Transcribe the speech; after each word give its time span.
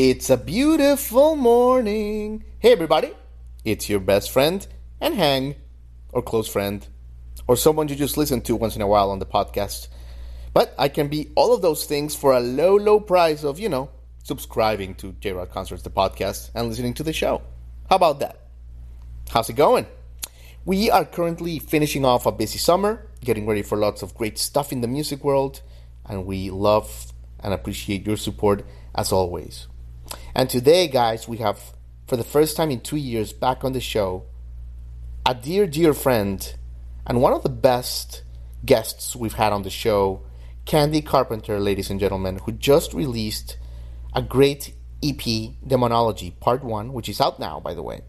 It's 0.00 0.30
a 0.30 0.36
beautiful 0.36 1.34
morning. 1.34 2.44
Hey, 2.60 2.70
everybody. 2.70 3.10
It's 3.64 3.90
your 3.90 3.98
best 3.98 4.30
friend 4.30 4.64
and 5.00 5.16
hang, 5.16 5.56
or 6.12 6.22
close 6.22 6.46
friend, 6.46 6.86
or 7.48 7.56
someone 7.56 7.88
you 7.88 7.96
just 7.96 8.16
listen 8.16 8.40
to 8.42 8.54
once 8.54 8.76
in 8.76 8.82
a 8.82 8.86
while 8.86 9.10
on 9.10 9.18
the 9.18 9.26
podcast. 9.26 9.88
But 10.54 10.72
I 10.78 10.88
can 10.88 11.08
be 11.08 11.32
all 11.34 11.52
of 11.52 11.62
those 11.62 11.84
things 11.84 12.14
for 12.14 12.32
a 12.32 12.38
low, 12.38 12.76
low 12.76 13.00
price 13.00 13.42
of, 13.42 13.58
you 13.58 13.68
know, 13.68 13.90
subscribing 14.22 14.94
to 14.98 15.16
J 15.18 15.32
Rod 15.32 15.50
Concerts, 15.50 15.82
the 15.82 15.90
podcast, 15.90 16.52
and 16.54 16.68
listening 16.68 16.94
to 16.94 17.02
the 17.02 17.12
show. 17.12 17.42
How 17.90 17.96
about 17.96 18.20
that? 18.20 18.38
How's 19.30 19.50
it 19.50 19.54
going? 19.54 19.88
We 20.64 20.92
are 20.92 21.04
currently 21.04 21.58
finishing 21.58 22.04
off 22.04 22.24
a 22.24 22.30
busy 22.30 22.58
summer, 22.58 23.04
getting 23.24 23.48
ready 23.48 23.62
for 23.62 23.76
lots 23.76 24.02
of 24.02 24.14
great 24.14 24.38
stuff 24.38 24.70
in 24.70 24.80
the 24.80 24.86
music 24.86 25.24
world, 25.24 25.60
and 26.06 26.24
we 26.24 26.50
love 26.50 27.12
and 27.40 27.52
appreciate 27.52 28.06
your 28.06 28.16
support 28.16 28.64
as 28.94 29.10
always. 29.10 29.66
And 30.34 30.48
today, 30.48 30.88
guys, 30.88 31.28
we 31.28 31.38
have, 31.38 31.60
for 32.06 32.16
the 32.16 32.24
first 32.24 32.56
time 32.56 32.70
in 32.70 32.80
two 32.80 32.96
years, 32.96 33.32
back 33.32 33.64
on 33.64 33.72
the 33.72 33.80
show, 33.80 34.24
a 35.26 35.34
dear, 35.34 35.66
dear 35.66 35.94
friend, 35.94 36.54
and 37.06 37.20
one 37.20 37.32
of 37.32 37.42
the 37.42 37.48
best 37.48 38.22
guests 38.64 39.16
we've 39.16 39.34
had 39.34 39.52
on 39.52 39.62
the 39.62 39.70
show, 39.70 40.22
Candi 40.66 41.04
Carpenter, 41.04 41.58
ladies 41.58 41.90
and 41.90 41.98
gentlemen, 41.98 42.38
who 42.44 42.52
just 42.52 42.92
released 42.92 43.56
a 44.14 44.22
great 44.22 44.74
EP, 45.02 45.20
Demonology, 45.66 46.30
Part 46.40 46.64
1, 46.64 46.92
which 46.92 47.08
is 47.08 47.20
out 47.20 47.38
now, 47.38 47.60
by 47.60 47.74
the 47.74 47.82
way. 47.82 48.02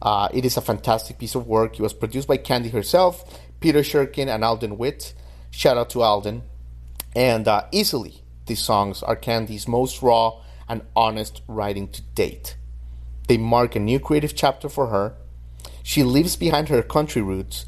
Uh, 0.00 0.28
it 0.32 0.44
is 0.44 0.56
a 0.56 0.60
fantastic 0.60 1.18
piece 1.18 1.34
of 1.34 1.46
work. 1.46 1.78
It 1.78 1.82
was 1.82 1.92
produced 1.92 2.28
by 2.28 2.38
Candi 2.38 2.70
herself, 2.70 3.40
Peter 3.60 3.80
Shurkin, 3.80 4.28
and 4.28 4.44
Alden 4.44 4.78
Witt. 4.78 5.14
Shout 5.50 5.76
out 5.76 5.90
to 5.90 6.02
Alden. 6.02 6.42
And 7.16 7.48
uh, 7.48 7.64
easily, 7.72 8.22
these 8.46 8.60
songs 8.60 9.02
are 9.02 9.16
Candi's 9.16 9.66
most 9.66 10.02
raw 10.02 10.40
and 10.68 10.82
honest 10.94 11.42
writing 11.48 11.88
to 11.88 12.02
date. 12.14 12.56
They 13.28 13.36
mark 13.36 13.76
a 13.76 13.80
new 13.80 14.00
creative 14.00 14.34
chapter 14.34 14.68
for 14.68 14.88
her. 14.88 15.14
She 15.82 16.02
leaves 16.02 16.36
behind 16.36 16.68
her 16.68 16.82
country 16.82 17.22
roots, 17.22 17.66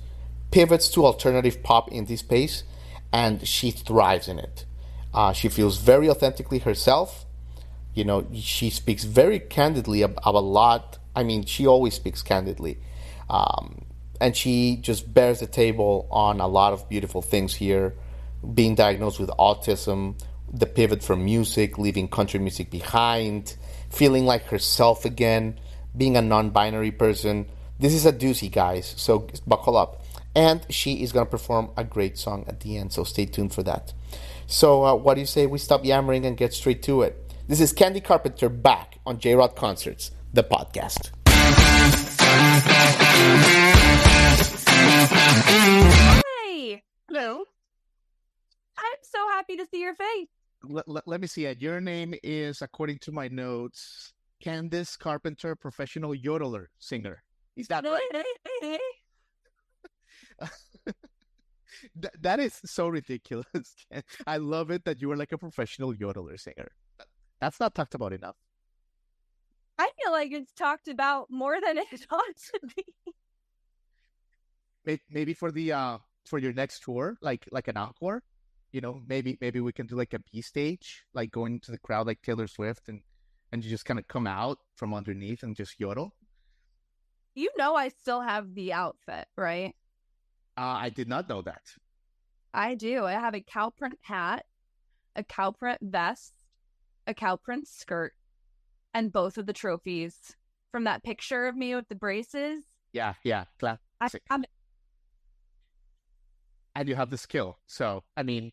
pivots 0.50 0.88
to 0.90 1.04
alternative 1.04 1.62
pop 1.62 1.90
indie 1.90 2.18
space, 2.18 2.64
and 3.12 3.46
she 3.46 3.70
thrives 3.70 4.28
in 4.28 4.38
it. 4.38 4.64
Uh, 5.12 5.32
she 5.32 5.48
feels 5.48 5.78
very 5.78 6.08
authentically 6.08 6.58
herself. 6.58 7.26
You 7.94 8.04
know, 8.04 8.26
she 8.34 8.70
speaks 8.70 9.04
very 9.04 9.38
candidly 9.38 10.02
about 10.02 10.34
a 10.34 10.40
lot. 10.40 10.98
I 11.14 11.24
mean, 11.24 11.44
she 11.44 11.66
always 11.66 11.94
speaks 11.94 12.22
candidly. 12.22 12.78
Um, 13.28 13.84
and 14.20 14.36
she 14.36 14.76
just 14.76 15.12
bears 15.12 15.40
the 15.40 15.46
table 15.46 16.06
on 16.10 16.40
a 16.40 16.46
lot 16.46 16.72
of 16.72 16.88
beautiful 16.88 17.22
things 17.22 17.54
here. 17.54 17.96
Being 18.54 18.74
diagnosed 18.74 19.18
with 19.18 19.30
autism, 19.30 20.20
the 20.52 20.66
pivot 20.66 21.02
from 21.02 21.24
music, 21.24 21.78
leaving 21.78 22.08
country 22.08 22.40
music 22.40 22.70
behind, 22.70 23.56
feeling 23.90 24.24
like 24.26 24.44
herself 24.46 25.04
again, 25.04 25.58
being 25.96 26.16
a 26.16 26.22
non 26.22 26.50
binary 26.50 26.90
person. 26.90 27.46
This 27.78 27.94
is 27.94 28.04
a 28.04 28.12
doozy, 28.12 28.50
guys, 28.50 28.94
so 28.96 29.28
buckle 29.46 29.76
up. 29.76 30.02
And 30.34 30.64
she 30.70 31.02
is 31.02 31.12
going 31.12 31.26
to 31.26 31.30
perform 31.30 31.70
a 31.76 31.84
great 31.84 32.16
song 32.18 32.44
at 32.46 32.60
the 32.60 32.76
end, 32.76 32.92
so 32.92 33.05
stay 33.05 33.27
tuned 33.27 33.52
for 33.52 33.62
that. 33.64 33.92
So, 34.46 34.84
uh, 34.84 34.94
what 34.94 35.14
do 35.14 35.20
you 35.20 35.27
say 35.27 35.46
we 35.46 35.58
stop 35.58 35.84
yammering 35.84 36.24
and 36.27 36.36
get 36.36 36.52
straight 36.52 36.83
to 36.84 37.02
it? 37.02 37.16
This 37.48 37.60
is 37.60 37.72
Candi 37.72 38.02
Carpenter 38.02 38.48
back 38.48 38.98
on 39.06 39.18
J 39.18 39.34
Rod 39.34 39.56
Concerts, 39.56 40.12
the 40.33 40.44
podcast. 40.44 41.10
Hi. 46.22 46.83
Hello. 47.08 47.44
I'm 48.78 48.98
so 49.02 49.18
happy 49.30 49.56
to 49.56 49.66
see 49.70 49.80
your 49.80 49.94
face. 49.94 50.28
Let, 50.62 50.88
let, 50.88 51.08
let 51.08 51.20
me 51.20 51.26
see 51.26 51.46
it. 51.46 51.60
Your 51.60 51.80
name 51.80 52.14
is, 52.22 52.62
according 52.62 52.98
to 53.00 53.12
my 53.12 53.28
notes, 53.28 54.12
Candice 54.44 54.98
Carpenter, 54.98 55.54
professional 55.54 56.14
yodeler 56.14 56.66
singer. 56.78 57.22
Is 57.56 57.68
that 57.68 57.84
right? 57.84 58.80
Th- 62.00 62.14
that 62.20 62.40
is 62.40 62.60
so 62.64 62.88
ridiculous. 62.88 63.86
I 64.26 64.38
love 64.38 64.70
it 64.70 64.84
that 64.84 65.00
you 65.00 65.10
are 65.12 65.16
like 65.16 65.32
a 65.32 65.38
professional 65.38 65.94
yodeler 65.94 66.38
singer. 66.38 66.68
That's 67.40 67.60
not 67.60 67.74
talked 67.74 67.94
about 67.94 68.12
enough. 68.12 68.36
I 69.78 69.90
feel 70.02 70.12
like 70.12 70.30
it's 70.32 70.52
talked 70.52 70.88
about 70.88 71.30
more 71.30 71.58
than 71.64 71.78
it 71.78 72.06
ought 72.10 72.36
to 72.36 72.60
be. 74.84 74.98
Maybe 75.10 75.34
for 75.34 75.50
the 75.50 75.72
uh 75.72 75.98
for 76.27 76.38
your 76.38 76.52
next 76.52 76.82
tour, 76.82 77.16
like 77.22 77.46
like 77.50 77.68
an 77.68 77.77
encore, 77.77 78.22
you 78.73 78.81
know, 78.81 79.01
maybe 79.07 79.36
maybe 79.41 79.61
we 79.61 79.73
can 79.73 79.86
do 79.86 79.97
like 79.97 80.14
a 80.14 80.19
B 80.19 80.41
stage, 80.41 81.05
like 81.14 81.31
going 81.31 81.61
to 81.61 81.70
the 81.70 81.79
crowd 81.79 82.07
like 82.07 82.23
Taylor 82.23 82.47
Swift, 82.47 82.89
and 82.89 83.01
and 83.53 83.64
you 83.64 83.70
just 83.70 83.85
kind 83.85 83.98
of 83.98 84.07
come 84.08 84.27
out 84.27 84.58
from 84.77 84.95
underneath 84.95 85.42
and 85.42 85.57
just 85.57 85.81
yodel. 85.81 86.14
You 87.35 87.51
know, 87.58 87.75
I 87.75 87.89
still 87.89 88.20
have 88.20 88.55
the 88.55 88.73
outfit, 88.73 89.27
right? 89.36 89.75
Uh, 90.57 90.63
I 90.63 90.89
did 90.91 91.08
not 91.08 91.29
know 91.29 91.42
that. 91.42 91.63
I 92.53 92.75
do. 92.75 93.05
I 93.05 93.13
have 93.13 93.35
a 93.35 93.41
cow 93.41 93.70
print 93.70 93.98
hat, 94.03 94.45
a 95.17 95.23
cow 95.23 95.52
print 95.52 95.79
vest, 95.83 96.35
a 97.07 97.14
cow 97.14 97.37
print 97.37 97.69
skirt, 97.69 98.13
and 98.95 99.13
both 99.13 99.39
of 99.39 99.47
the 99.47 99.52
trophies 99.52 100.37
from 100.70 100.85
that 100.85 101.02
picture 101.02 101.47
of 101.47 101.57
me 101.57 101.75
with 101.75 101.89
the 101.89 101.95
braces. 101.95 102.64
Yeah, 102.92 103.14
yeah, 103.25 103.45
I, 103.63 103.79
classic. 103.98 104.23
I'm 104.31 104.45
and 106.75 106.89
you 106.89 106.95
have 106.95 107.11
the 107.11 107.19
skill. 107.19 107.58
So, 107.67 108.05
I 108.17 108.23
mean, 108.23 108.52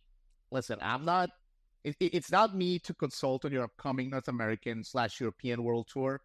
listen, 0.52 0.78
I'm 0.82 1.06
not. 1.06 1.30
It, 1.84 1.96
it- 2.00 2.14
it's 2.14 2.32
not 2.32 2.56
me 2.56 2.80
to 2.80 2.94
consult 2.94 3.46
on 3.46 3.52
your 3.52 3.64
upcoming 3.64 4.10
North 4.10 4.28
American 4.28 4.84
slash 4.84 5.20
European 5.20 5.64
world 5.64 5.88
tour, 5.92 6.22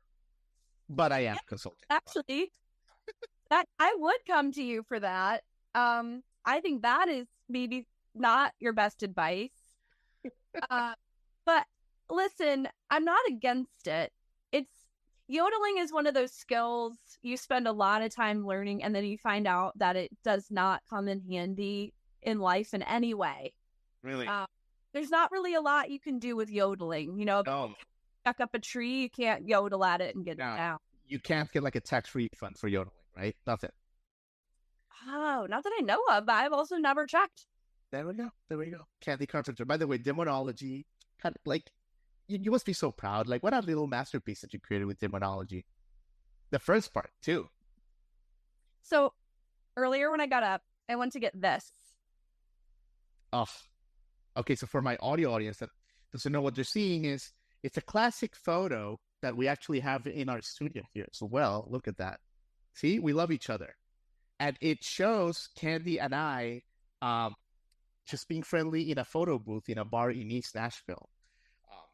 but 0.88 1.12
I 1.12 1.20
am 1.20 1.36
consulting. 1.46 1.78
actually 1.90 2.52
that 3.50 3.66
I 3.78 3.94
would 3.98 4.16
come 4.26 4.50
to 4.52 4.62
you 4.62 4.82
for 4.82 4.98
that. 4.98 5.42
Um, 5.74 6.22
I 6.44 6.60
think 6.60 6.82
that 6.82 7.08
is 7.08 7.26
maybe 7.48 7.86
not 8.14 8.52
your 8.58 8.72
best 8.72 9.02
advice. 9.02 9.50
uh, 10.70 10.94
but 11.44 11.64
listen, 12.10 12.68
I'm 12.90 13.04
not 13.04 13.20
against 13.28 13.86
it. 13.86 14.10
It's 14.52 14.72
yodeling 15.28 15.78
is 15.78 15.92
one 15.92 16.06
of 16.06 16.14
those 16.14 16.32
skills 16.32 16.96
you 17.22 17.36
spend 17.36 17.68
a 17.68 17.72
lot 17.72 18.02
of 18.02 18.14
time 18.14 18.46
learning, 18.46 18.82
and 18.82 18.94
then 18.94 19.04
you 19.04 19.18
find 19.18 19.46
out 19.46 19.78
that 19.78 19.96
it 19.96 20.10
does 20.24 20.46
not 20.50 20.82
come 20.88 21.08
in 21.08 21.20
handy 21.30 21.92
in 22.22 22.38
life 22.40 22.72
in 22.74 22.82
any 22.82 23.14
way. 23.14 23.52
Really? 24.02 24.26
Uh, 24.26 24.46
There's 24.92 25.10
not 25.10 25.30
really 25.30 25.54
a 25.54 25.60
lot 25.60 25.90
you 25.90 26.00
can 26.00 26.18
do 26.18 26.36
with 26.36 26.50
yodeling. 26.50 27.18
You 27.18 27.24
know, 27.24 27.42
no, 27.46 27.74
stuck 28.24 28.40
up 28.40 28.50
a 28.54 28.58
tree, 28.58 29.02
you 29.02 29.10
can't 29.10 29.46
yodel 29.48 29.84
at 29.84 30.00
it 30.00 30.14
and 30.14 30.24
get 30.24 30.38
No. 30.38 30.52
it 30.52 30.56
down. 30.56 30.78
you 31.06 31.18
can't 31.18 31.50
get 31.52 31.62
like 31.62 31.76
a 31.76 31.80
tax 31.80 32.14
refund 32.14 32.58
for 32.58 32.68
yodeling, 32.68 32.96
right? 33.16 33.36
Nothing. 33.46 33.70
Oh, 35.08 35.46
not 35.48 35.64
that 35.64 35.72
I 35.78 35.82
know 35.82 36.00
of, 36.10 36.26
but 36.26 36.34
I've 36.34 36.52
also 36.52 36.76
never 36.76 37.06
checked. 37.06 37.46
There 37.90 38.06
we 38.06 38.14
go. 38.14 38.30
There 38.48 38.56
we 38.58 38.66
go. 38.70 38.86
Candi 39.04 39.28
Carpenter. 39.28 39.64
By 39.64 39.76
the 39.76 39.86
way, 39.86 39.98
Demonology, 39.98 40.86
kind 41.20 41.34
of 41.34 41.40
like, 41.44 41.70
you, 42.28 42.38
you 42.40 42.50
must 42.50 42.64
be 42.64 42.72
so 42.72 42.90
proud. 42.90 43.28
Like, 43.28 43.42
what 43.42 43.52
a 43.52 43.60
little 43.60 43.86
masterpiece 43.86 44.40
that 44.40 44.52
you 44.54 44.60
created 44.60 44.86
with 44.86 44.98
Demonology. 45.00 45.64
The 46.50 46.58
first 46.58 46.94
part, 46.94 47.10
too. 47.20 47.48
So 48.82 49.12
earlier 49.76 50.10
when 50.10 50.20
I 50.20 50.26
got 50.26 50.42
up, 50.42 50.62
I 50.88 50.96
went 50.96 51.12
to 51.12 51.20
get 51.20 51.38
this. 51.38 51.70
Oh, 53.32 53.46
okay. 54.36 54.54
So 54.54 54.66
for 54.66 54.82
my 54.82 54.96
audio 55.00 55.32
audience 55.32 55.58
that 55.58 55.70
doesn't 56.12 56.32
know 56.32 56.42
what 56.42 56.54
they're 56.54 56.64
seeing 56.64 57.04
is 57.04 57.32
it's 57.62 57.76
a 57.78 57.82
classic 57.82 58.34
photo 58.36 58.98
that 59.22 59.36
we 59.36 59.48
actually 59.48 59.80
have 59.80 60.06
in 60.06 60.28
our 60.28 60.42
studio 60.42 60.82
here 60.92 61.06
as 61.10 61.22
well. 61.22 61.66
Look 61.68 61.88
at 61.88 61.98
that. 61.98 62.20
See, 62.74 62.98
we 62.98 63.12
love 63.12 63.30
each 63.30 63.50
other, 63.50 63.74
and 64.40 64.56
it 64.60 64.82
shows 64.82 65.48
Candi 65.58 65.98
and 66.00 66.14
I 66.14 66.62
um, 67.00 67.34
just 68.06 68.28
being 68.28 68.42
friendly 68.42 68.90
in 68.90 68.98
a 68.98 69.04
photo 69.04 69.38
booth 69.38 69.68
in 69.68 69.78
a 69.78 69.84
bar 69.84 70.10
in 70.10 70.30
East 70.30 70.54
Nashville. 70.54 71.08
Um, 71.70 71.84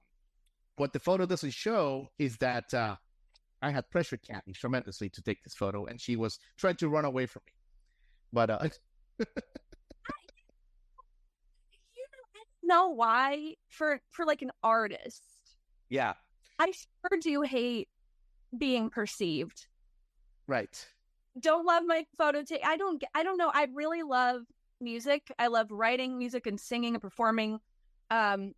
what 0.77 0.93
the 0.93 1.01
photo 1.01 1.27
doesn't 1.27 1.53
show 1.53 2.09
is 2.19 2.37
that 2.39 2.73
uh, 2.73 2.97
I 3.61 3.71
had 3.71 3.91
pressured 3.91 4.23
Candi 4.23 4.55
tremendously 4.55 5.09
to 5.11 5.23
take 5.23 5.43
this 5.43 5.55
photo, 5.55 5.87
and 5.87 6.01
she 6.01 6.17
was 6.17 6.39
trying 6.57 6.77
to 6.77 6.89
run 6.89 7.05
away 7.05 7.27
from 7.27 7.43
me. 7.47 7.53
But 8.33 8.51
uh, 8.51 8.69
You 12.58 12.58
know 12.69 12.89
why? 12.91 13.55
For 13.69 14.01
for 14.11 14.25
like 14.25 14.43
an 14.43 14.53
artist, 14.63 15.25
yeah, 15.89 16.15
I 16.59 16.73
sure 16.73 17.19
do 17.21 17.43
hate 17.43 17.89
being 18.57 18.91
perceived. 18.91 19.67
Right. 20.47 20.87
Don't 21.41 21.67
love 21.67 21.85
my 21.87 22.05
photo 22.17 22.43
take. 22.43 22.65
I 22.65 22.77
don't. 22.77 23.03
I 23.15 23.23
don't 23.23 23.39
know. 23.39 23.51
I 23.53 23.69
really 23.75 24.03
love 24.03 24.43
music. 24.81 25.33
I 25.39 25.49
love 25.49 25.71
writing 25.71 26.19
music 26.19 26.47
and 26.47 26.59
singing 26.59 26.95
and 26.95 27.03
performing. 27.03 27.61
Um, 28.11 28.55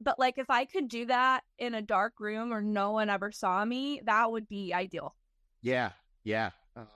but 0.00 0.18
like 0.18 0.38
if 0.38 0.50
I 0.50 0.64
could 0.64 0.88
do 0.88 1.06
that 1.06 1.42
in 1.58 1.74
a 1.74 1.82
dark 1.82 2.14
room 2.18 2.50
where 2.50 2.62
no 2.62 2.92
one 2.92 3.10
ever 3.10 3.32
saw 3.32 3.64
me, 3.64 4.00
that 4.04 4.30
would 4.30 4.48
be 4.48 4.72
ideal. 4.74 5.14
Yeah, 5.62 5.90
yeah. 6.24 6.50
Um, 6.76 6.88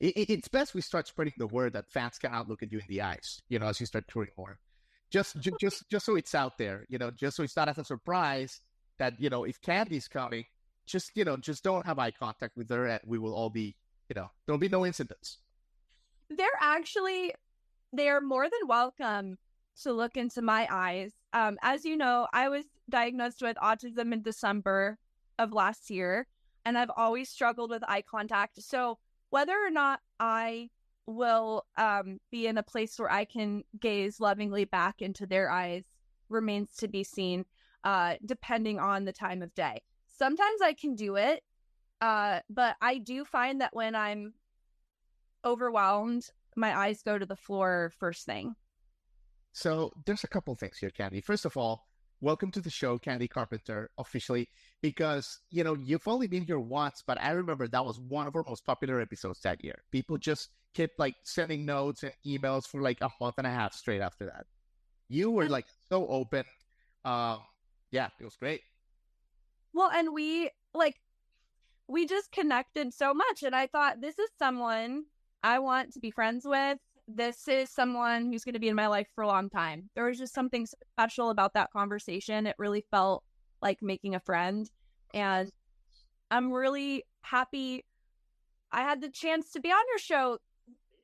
it, 0.00 0.30
it's 0.30 0.48
best 0.48 0.74
we 0.74 0.80
start 0.80 1.06
spreading 1.06 1.34
the 1.36 1.46
word 1.46 1.74
that 1.74 1.90
fans 1.90 2.18
cannot 2.18 2.48
look 2.48 2.62
at 2.62 2.72
you 2.72 2.78
in 2.78 2.84
the 2.88 3.02
eyes. 3.02 3.42
You 3.48 3.58
know, 3.58 3.66
as 3.66 3.80
you 3.80 3.86
start 3.86 4.06
touring 4.08 4.30
more, 4.36 4.58
just 5.10 5.40
j- 5.40 5.52
just 5.60 5.88
just 5.88 6.06
so 6.06 6.16
it's 6.16 6.34
out 6.34 6.58
there. 6.58 6.84
You 6.88 6.98
know, 6.98 7.10
just 7.10 7.36
so 7.36 7.42
it's 7.42 7.56
not 7.56 7.68
as 7.68 7.78
a 7.78 7.84
surprise 7.84 8.60
that 8.98 9.20
you 9.20 9.30
know 9.30 9.44
if 9.44 9.60
Candi's 9.60 10.08
coming, 10.08 10.44
just 10.86 11.12
you 11.14 11.24
know 11.24 11.36
just 11.36 11.64
don't 11.64 11.86
have 11.86 11.98
eye 11.98 12.10
contact 12.10 12.56
with 12.56 12.70
her, 12.70 12.86
and 12.86 13.00
we 13.06 13.18
will 13.18 13.34
all 13.34 13.50
be 13.50 13.76
you 14.08 14.14
know 14.14 14.30
there'll 14.46 14.58
be 14.58 14.68
no 14.68 14.84
incidents. 14.84 15.38
They're 16.30 16.48
actually 16.60 17.34
they're 17.92 18.20
more 18.20 18.44
than 18.44 18.68
welcome 18.68 19.38
to 19.82 19.92
look 19.92 20.16
into 20.16 20.42
my 20.42 20.66
eyes. 20.70 21.12
Um, 21.32 21.56
as 21.62 21.84
you 21.84 21.96
know, 21.96 22.26
I 22.32 22.48
was 22.48 22.64
diagnosed 22.90 23.42
with 23.42 23.56
autism 23.56 24.12
in 24.12 24.22
December 24.22 24.98
of 25.38 25.52
last 25.52 25.88
year, 25.90 26.26
and 26.64 26.76
I've 26.76 26.90
always 26.96 27.30
struggled 27.30 27.70
with 27.70 27.82
eye 27.88 28.02
contact. 28.02 28.62
So 28.62 28.98
whether 29.30 29.52
or 29.52 29.70
not 29.70 30.00
I 30.18 30.70
will 31.08 31.64
um, 31.76 32.20
be 32.30 32.46
in 32.46 32.58
a 32.58 32.62
place 32.62 32.98
where 32.98 33.10
I 33.10 33.24
can 33.24 33.64
gaze 33.80 34.20
lovingly 34.20 34.64
back 34.64 35.00
into 35.00 35.26
their 35.26 35.50
eyes 35.50 35.84
remains 36.28 36.76
to 36.76 36.88
be 36.88 37.02
seen, 37.02 37.46
uh, 37.82 38.16
depending 38.24 38.78
on 38.78 39.04
the 39.04 39.12
time 39.12 39.42
of 39.42 39.54
day. 39.54 39.82
Sometimes 40.06 40.60
I 40.62 40.74
can 40.74 40.94
do 40.94 41.16
it, 41.16 41.42
uh, 42.02 42.40
but 42.50 42.76
I 42.82 42.98
do 42.98 43.24
find 43.24 43.60
that 43.62 43.74
when 43.74 43.94
I'm 43.94 44.34
overwhelmed, 45.44 46.28
my 46.56 46.76
eyes 46.76 47.02
go 47.02 47.18
to 47.18 47.26
the 47.26 47.36
floor 47.36 47.92
first 47.98 48.26
thing. 48.26 48.54
So 49.52 49.92
there's 50.04 50.24
a 50.24 50.28
couple 50.28 50.54
things 50.56 50.76
here, 50.78 50.90
Candi. 50.90 51.24
First 51.24 51.46
of 51.46 51.56
all, 51.56 51.87
welcome 52.20 52.50
to 52.52 52.60
the 52.60 52.70
show, 52.70 52.98
Candi 52.98 53.28
Carpenter, 53.28 53.90
officially, 53.98 54.48
because 54.82 55.40
you 55.50 55.64
know 55.64 55.74
you've 55.74 56.06
only 56.08 56.26
been 56.26 56.44
here 56.44 56.58
once, 56.58 57.02
but 57.06 57.20
I 57.20 57.30
remember 57.30 57.68
that 57.68 57.84
was 57.84 58.00
one 58.00 58.26
of 58.26 58.36
our 58.36 58.44
most 58.46 58.64
popular 58.64 59.00
episodes 59.00 59.40
that 59.40 59.64
year. 59.64 59.82
People 59.92 60.18
just 60.18 60.50
kept 60.74 60.98
like 60.98 61.14
sending 61.24 61.64
notes 61.64 62.02
and 62.02 62.12
emails 62.26 62.66
for 62.66 62.80
like 62.80 62.98
a 63.00 63.10
month 63.20 63.36
and 63.38 63.46
a 63.46 63.50
half 63.50 63.74
straight 63.74 64.00
after 64.00 64.26
that. 64.26 64.46
You 65.08 65.30
were 65.30 65.48
like 65.48 65.66
so 65.88 66.06
open. 66.08 66.44
Um, 67.04 67.38
yeah, 67.90 68.08
it 68.20 68.24
was 68.24 68.36
great. 68.36 68.60
Well, 69.72 69.90
and 69.90 70.12
we 70.12 70.50
like 70.74 70.96
we 71.86 72.06
just 72.06 72.32
connected 72.32 72.92
so 72.92 73.14
much, 73.14 73.42
and 73.42 73.54
I 73.54 73.66
thought 73.66 74.00
this 74.00 74.18
is 74.18 74.30
someone 74.38 75.04
I 75.42 75.58
want 75.60 75.92
to 75.94 76.00
be 76.00 76.10
friends 76.10 76.44
with. 76.44 76.78
This 77.08 77.48
is 77.48 77.70
someone 77.70 78.26
who's 78.26 78.44
going 78.44 78.52
to 78.52 78.60
be 78.60 78.68
in 78.68 78.76
my 78.76 78.86
life 78.86 79.08
for 79.14 79.22
a 79.22 79.26
long 79.26 79.48
time. 79.48 79.88
There 79.94 80.04
was 80.04 80.18
just 80.18 80.34
something 80.34 80.66
special 80.66 81.30
about 81.30 81.54
that 81.54 81.70
conversation. 81.72 82.46
It 82.46 82.54
really 82.58 82.84
felt 82.90 83.24
like 83.62 83.78
making 83.80 84.14
a 84.14 84.20
friend. 84.20 84.70
And 85.14 85.50
I'm 86.30 86.52
really 86.52 87.04
happy 87.22 87.84
I 88.70 88.82
had 88.82 89.00
the 89.00 89.08
chance 89.08 89.50
to 89.52 89.60
be 89.60 89.70
on 89.70 89.82
your 89.90 89.98
show 89.98 90.38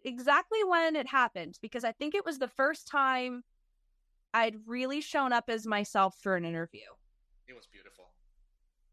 exactly 0.04 0.62
when 0.64 0.96
it 0.96 1.08
happened 1.08 1.58
because 1.62 1.82
I 1.84 1.92
think 1.92 2.14
it 2.14 2.24
was 2.24 2.38
the 2.38 2.48
first 2.48 2.86
time 2.86 3.42
I'd 4.34 4.56
really 4.66 5.00
shown 5.00 5.32
up 5.32 5.44
as 5.48 5.66
myself 5.66 6.16
for 6.20 6.36
an 6.36 6.44
interview. 6.44 6.80
It 7.48 7.54
was 7.54 7.66
beautiful. 7.66 8.10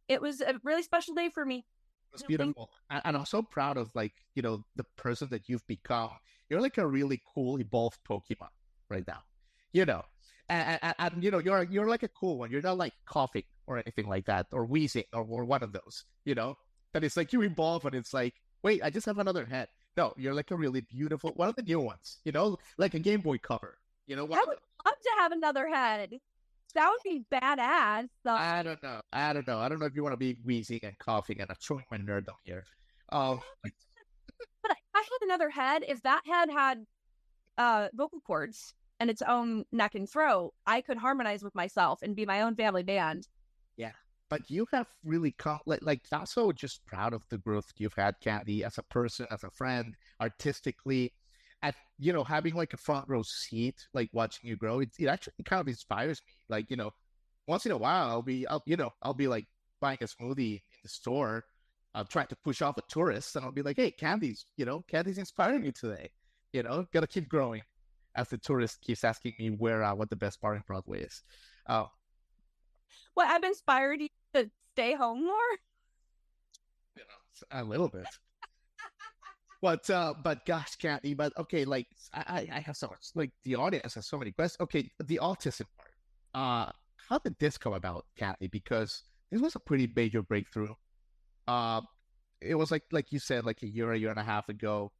It 0.07 0.21
was 0.21 0.39
a 0.39 0.55
really 0.63 0.83
special 0.83 1.13
day 1.13 1.29
for 1.29 1.45
me. 1.45 1.65
It 2.13 2.13
was 2.13 2.23
beautiful. 2.23 2.69
And 2.89 3.17
I'm 3.17 3.25
so 3.25 3.41
proud 3.41 3.75
of 3.75 3.91
like, 3.93 4.13
you 4.35 4.41
know, 4.41 4.63
the 4.75 4.85
person 4.95 5.27
that 5.31 5.49
you've 5.49 5.67
become. 5.67 6.11
You're 6.51 6.59
like 6.59 6.77
a 6.77 6.85
really 6.85 7.21
cool 7.33 7.61
evolved 7.61 7.99
Pokemon 8.07 8.49
right 8.89 9.07
now. 9.07 9.23
You 9.71 9.85
know. 9.85 10.03
And, 10.49 10.77
and, 10.81 10.95
and 10.99 11.23
you 11.23 11.31
know, 11.31 11.39
you're 11.39 11.63
you're 11.63 11.87
like 11.87 12.03
a 12.03 12.09
cool 12.09 12.37
one. 12.37 12.51
You're 12.51 12.61
not 12.61 12.77
like 12.77 12.91
coughing 13.05 13.45
or 13.67 13.77
anything 13.77 14.09
like 14.09 14.25
that, 14.25 14.47
or 14.51 14.65
wheezing 14.65 15.05
or, 15.13 15.25
or 15.29 15.45
one 15.45 15.63
of 15.63 15.71
those, 15.71 16.03
you 16.25 16.35
know? 16.35 16.57
That 16.91 17.05
it's 17.05 17.15
like 17.15 17.31
you 17.31 17.41
evolve 17.43 17.85
and 17.85 17.95
it's 17.95 18.13
like, 18.13 18.33
wait, 18.63 18.83
I 18.83 18.89
just 18.89 19.05
have 19.05 19.17
another 19.17 19.45
head. 19.45 19.69
No, 19.95 20.13
you're 20.17 20.33
like 20.33 20.51
a 20.51 20.57
really 20.57 20.81
beautiful 20.81 21.31
one 21.37 21.47
of 21.47 21.55
the 21.55 21.61
new 21.61 21.79
ones, 21.79 22.19
you 22.25 22.33
know, 22.33 22.57
like 22.77 22.95
a 22.95 22.99
Game 22.99 23.21
Boy 23.21 23.37
cover. 23.37 23.77
You 24.07 24.17
know, 24.17 24.23
I 24.23 24.43
would 24.45 24.57
love 24.85 24.99
to 25.01 25.11
have 25.19 25.31
another 25.31 25.69
head. 25.69 26.19
That 26.75 26.89
would 26.89 27.03
be 27.09 27.23
badass. 27.31 28.09
So. 28.25 28.31
I 28.31 28.61
don't 28.61 28.83
know. 28.83 28.99
I 29.13 29.31
don't 29.31 29.47
know. 29.47 29.59
I 29.59 29.69
don't 29.69 29.79
know 29.79 29.85
if 29.85 29.95
you 29.95 30.03
want 30.03 30.13
to 30.13 30.17
be 30.17 30.37
wheezing 30.43 30.81
and 30.83 30.99
coughing 30.99 31.39
and 31.39 31.49
I'm 31.49 31.55
showing 31.61 31.85
my 31.89 31.97
nerd 31.97 32.27
on 32.27 32.35
here. 32.43 32.65
Um, 33.09 33.39
I 33.65 33.69
had 35.03 35.27
another 35.27 35.49
head. 35.49 35.83
If 35.87 36.01
that 36.03 36.21
head 36.25 36.49
had 36.49 36.85
uh, 37.57 37.87
vocal 37.93 38.19
cords 38.21 38.73
and 38.99 39.09
its 39.09 39.21
own 39.21 39.65
neck 39.71 39.95
and 39.95 40.09
throat, 40.09 40.53
I 40.65 40.81
could 40.81 40.97
harmonize 40.97 41.43
with 41.43 41.55
myself 41.55 42.01
and 42.01 42.15
be 42.15 42.25
my 42.25 42.41
own 42.41 42.55
family 42.55 42.83
band. 42.83 43.27
Yeah. 43.77 43.91
But 44.29 44.49
you 44.49 44.65
have 44.71 44.87
really 45.03 45.31
come, 45.31 45.59
like, 45.65 45.81
like, 45.81 46.01
so 46.25 46.51
just 46.51 46.85
proud 46.85 47.13
of 47.13 47.23
the 47.29 47.37
growth 47.37 47.71
you've 47.77 47.93
had, 47.93 48.15
Candi, 48.23 48.61
as 48.61 48.77
a 48.77 48.83
person, 48.83 49.27
as 49.29 49.43
a 49.43 49.49
friend, 49.51 49.95
artistically 50.21 51.13
at 51.63 51.75
you 51.99 52.11
know 52.13 52.23
having 52.23 52.55
like 52.55 52.73
a 52.73 52.77
front 52.77 53.07
row 53.07 53.21
seat 53.23 53.87
like 53.93 54.09
watching 54.13 54.49
you 54.49 54.55
grow 54.55 54.79
it, 54.79 54.89
it 54.99 55.07
actually 55.07 55.33
kind 55.45 55.61
of 55.61 55.67
inspires 55.67 56.21
me 56.25 56.33
like 56.49 56.69
you 56.69 56.75
know 56.75 56.91
once 57.47 57.65
in 57.65 57.71
a 57.71 57.77
while 57.77 58.07
i'll 58.09 58.21
be 58.21 58.47
i'll 58.47 58.63
you 58.65 58.75
know 58.75 58.89
i'll 59.03 59.13
be 59.13 59.27
like 59.27 59.45
buying 59.79 59.97
a 60.01 60.05
smoothie 60.05 60.55
in 60.55 60.79
the 60.83 60.89
store 60.89 61.43
i'm 61.95 62.05
trying 62.07 62.27
to 62.27 62.35
push 62.43 62.61
off 62.61 62.77
a 62.77 62.81
tourist 62.87 63.35
and 63.35 63.45
i'll 63.45 63.51
be 63.51 63.61
like 63.61 63.77
hey 63.77 63.91
Candi's 63.91 64.45
you 64.57 64.65
know 64.65 64.83
Candi's 64.87 65.17
inspiring 65.17 65.61
me 65.61 65.71
today 65.71 66.09
you 66.53 66.63
know 66.63 66.85
gotta 66.93 67.07
keep 67.07 67.29
growing 67.29 67.61
as 68.15 68.29
the 68.29 68.37
tourist 68.37 68.81
keeps 68.81 69.03
asking 69.03 69.33
me 69.39 69.49
where 69.49 69.83
uh, 69.83 69.93
what 69.95 70.09
the 70.09 70.15
best 70.15 70.41
bar 70.41 70.55
in 70.55 70.63
broadway 70.67 71.01
is 71.01 71.23
oh 71.69 71.89
what 73.13 73.27
i've 73.27 73.43
inspired 73.43 74.01
you 74.01 74.09
to 74.33 74.49
stay 74.73 74.93
home 74.95 75.23
more 75.23 75.35
you 76.95 77.03
know 77.03 77.59
a 77.59 77.63
little 77.63 77.87
bit 77.87 78.07
but 79.61 79.87
uh, 79.91 80.15
but 80.23 80.45
gosh, 80.45 80.75
Kathy, 80.75 81.13
but 81.13 81.37
okay, 81.37 81.65
like 81.65 81.87
I, 82.13 82.47
I 82.51 82.59
have 82.61 82.75
so 82.75 82.87
much 82.87 83.11
like 83.13 83.31
the 83.43 83.55
audience 83.55 83.93
has 83.93 84.07
so 84.07 84.17
many 84.17 84.31
questions. 84.31 84.59
Okay, 84.61 84.89
the 85.05 85.19
autism 85.21 85.65
part. 85.77 85.91
Uh, 86.33 86.71
how 87.07 87.19
did 87.19 87.35
this 87.39 87.57
come 87.57 87.73
about, 87.73 88.05
Kathy? 88.17 88.47
Because 88.47 89.03
this 89.31 89.39
was 89.39 89.55
a 89.55 89.59
pretty 89.59 89.91
major 89.95 90.23
breakthrough. 90.23 90.73
Uh, 91.51 91.81
it 92.39 92.55
was 92.55 92.71
like 92.71 92.83
like 92.91 93.11
you 93.11 93.19
said, 93.19 93.45
like 93.45 93.61
a 93.61 93.67
year, 93.67 93.91
a 93.91 93.97
year 93.97 94.09
and 94.09 94.19
a 94.19 94.23
half 94.23 94.47
ago, 94.47 94.91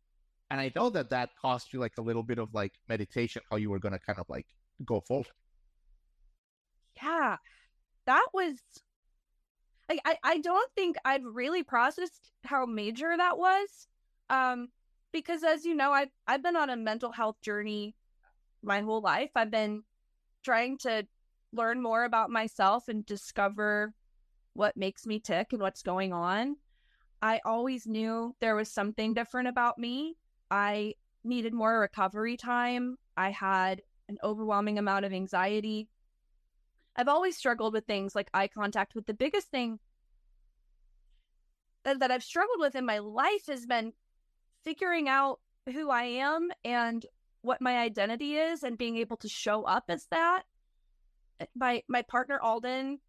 and 0.50 0.60
I 0.60 0.70
know 0.76 0.90
that 0.90 1.10
that 1.12 1.30
cost 1.42 1.72
you 1.72 1.80
like 1.80 1.98
a 1.98 2.02
little 2.02 2.24
bit 2.24 2.40
of 2.40 2.54
like 2.54 2.74
meditation, 2.90 3.42
how 3.50 3.56
you 3.56 3.70
were 3.70 3.80
gonna 3.80 4.00
kind 4.00 4.20
of 4.20 4.30
like 4.30 4.48
go 4.86 5.00
forward. 5.00 5.28
Yeah, 7.02 7.38
that 8.06 8.28
was 8.34 8.58
like 9.88 10.02
I 10.04 10.18
I 10.24 10.38
don't 10.40 10.72
think 10.76 10.98
I've 11.06 11.24
really 11.24 11.64
processed 11.64 12.32
how 12.44 12.66
major 12.66 13.16
that 13.16 13.38
was 13.38 13.88
um, 14.30 14.68
because 15.14 15.44
as 15.44 15.64
you 15.64 15.74
know, 15.74 15.92
I've 15.94 16.12
I've 16.28 16.44
been 16.44 16.58
on 16.58 16.70
a 16.70 16.76
mental 16.76 17.14
health 17.14 17.40
journey 17.42 17.96
my 18.62 18.82
whole 18.82 19.02
life. 19.02 19.32
I've 19.36 19.52
been 19.52 19.84
trying 20.44 20.78
to 20.80 21.08
learn 21.54 21.82
more 21.82 22.04
about 22.04 22.30
myself 22.30 22.90
and 22.90 23.06
discover 23.06 23.94
what 24.54 24.78
makes 24.78 25.06
me 25.06 25.20
tick 25.20 25.54
and 25.54 25.62
what's 25.62 25.82
going 25.82 26.14
on. 26.14 26.58
I 27.22 27.40
always 27.46 27.86
knew 27.86 28.36
there 28.40 28.56
was 28.56 28.72
something 28.72 29.14
different 29.14 29.48
about 29.48 29.78
me. 29.78 30.18
I 30.50 30.96
needed 31.24 31.54
more 31.54 31.80
recovery 31.80 32.36
time. 32.36 32.98
I 33.16 33.30
had 33.30 33.82
an 34.10 34.18
overwhelming 34.24 34.80
amount 34.80 35.06
of 35.06 35.14
anxiety. 35.14 35.88
I've 36.96 37.08
always 37.08 37.38
struggled 37.38 37.74
with 37.74 37.86
things 37.86 38.16
like 38.16 38.30
eye 38.34 38.48
contact, 38.48 38.94
but 38.96 39.08
the 39.08 39.14
biggest 39.14 39.50
thing 39.50 39.80
that, 41.84 42.12
I've 42.12 42.24
struggled 42.24 42.60
with 42.60 42.76
in 42.76 42.86
my 42.86 43.00
life 43.00 43.48
has 43.48 43.66
been 43.66 43.94
figuring 44.64 45.08
out 45.08 45.40
who 45.72 45.90
I 45.90 46.04
am 46.04 46.50
and 46.64 47.06
what 47.42 47.62
my 47.62 47.78
identity 47.78 48.36
is 48.36 48.64
and 48.64 48.78
being 48.78 48.98
able 48.98 49.18
to 49.18 49.28
show 49.28 49.64
up 49.64 49.86
as 49.90 50.06
that. 50.12 50.44
My 51.56 51.82
my 51.88 52.04
partner 52.04 52.40
Alden 52.40 53.00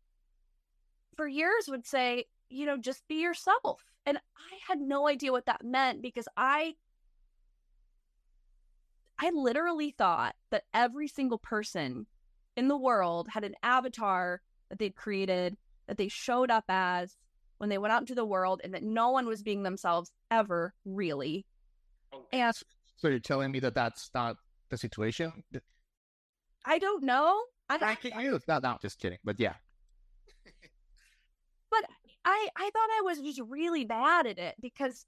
for 1.17 1.27
years 1.27 1.69
would 1.69 1.87
say, 1.87 2.25
you 2.51 2.67
know, 2.67 2.77
just 2.77 3.07
be 3.09 3.21
yourself. 3.21 3.83
And 4.07 4.17
I 4.19 4.57
had 4.69 4.81
no 4.81 5.09
idea 5.09 5.33
what 5.33 5.47
that 5.47 5.65
meant 5.65 6.03
because 6.03 6.29
I 6.37 6.75
I 9.19 9.31
literally 9.31 9.95
thought 9.97 10.35
that 10.51 10.65
every 10.75 11.07
single 11.07 11.39
person 11.39 12.07
in 12.57 12.69
the 12.69 12.77
world 12.77 13.29
had 13.29 13.45
an 13.45 13.55
avatar 13.63 14.41
that 14.69 14.79
they'd 14.79 14.97
created 14.97 15.57
that 15.87 15.97
they 15.97 16.09
showed 16.09 16.51
up 16.51 16.65
as 16.69 17.17
when 17.59 17.69
they 17.69 17.79
went 17.79 17.93
out 17.93 18.03
into 18.03 18.15
the 18.15 18.25
world 18.25 18.61
and 18.65 18.75
that 18.75 18.83
no 18.83 19.11
one 19.11 19.27
was 19.27 19.43
being 19.43 19.63
themselves 19.63 20.11
ever 20.31 20.75
really. 20.85 21.47
Oh, 22.13 22.27
and 22.33 22.53
so 22.97 23.09
you're 23.09 23.21
telling 23.21 23.53
me 23.53 23.61
that 23.61 23.75
that's 23.75 24.11
not 24.15 24.37
the 24.71 24.77
situation? 24.77 25.33
I 26.65 26.79
don't 26.79 27.05
know. 27.05 27.43
I 27.69 27.79
Thank 27.79 28.05
you. 28.05 28.41
No, 28.49 28.59
no, 28.59 28.79
just 28.83 28.99
kidding. 28.99 29.19
But 29.23 29.39
yeah. 29.39 29.55
I 32.25 32.49
I 32.57 32.71
thought 32.71 32.89
I 32.99 33.03
was 33.05 33.21
just 33.21 33.41
really 33.49 33.85
bad 33.85 34.27
at 34.27 34.39
it 34.39 34.57
because 34.61 35.07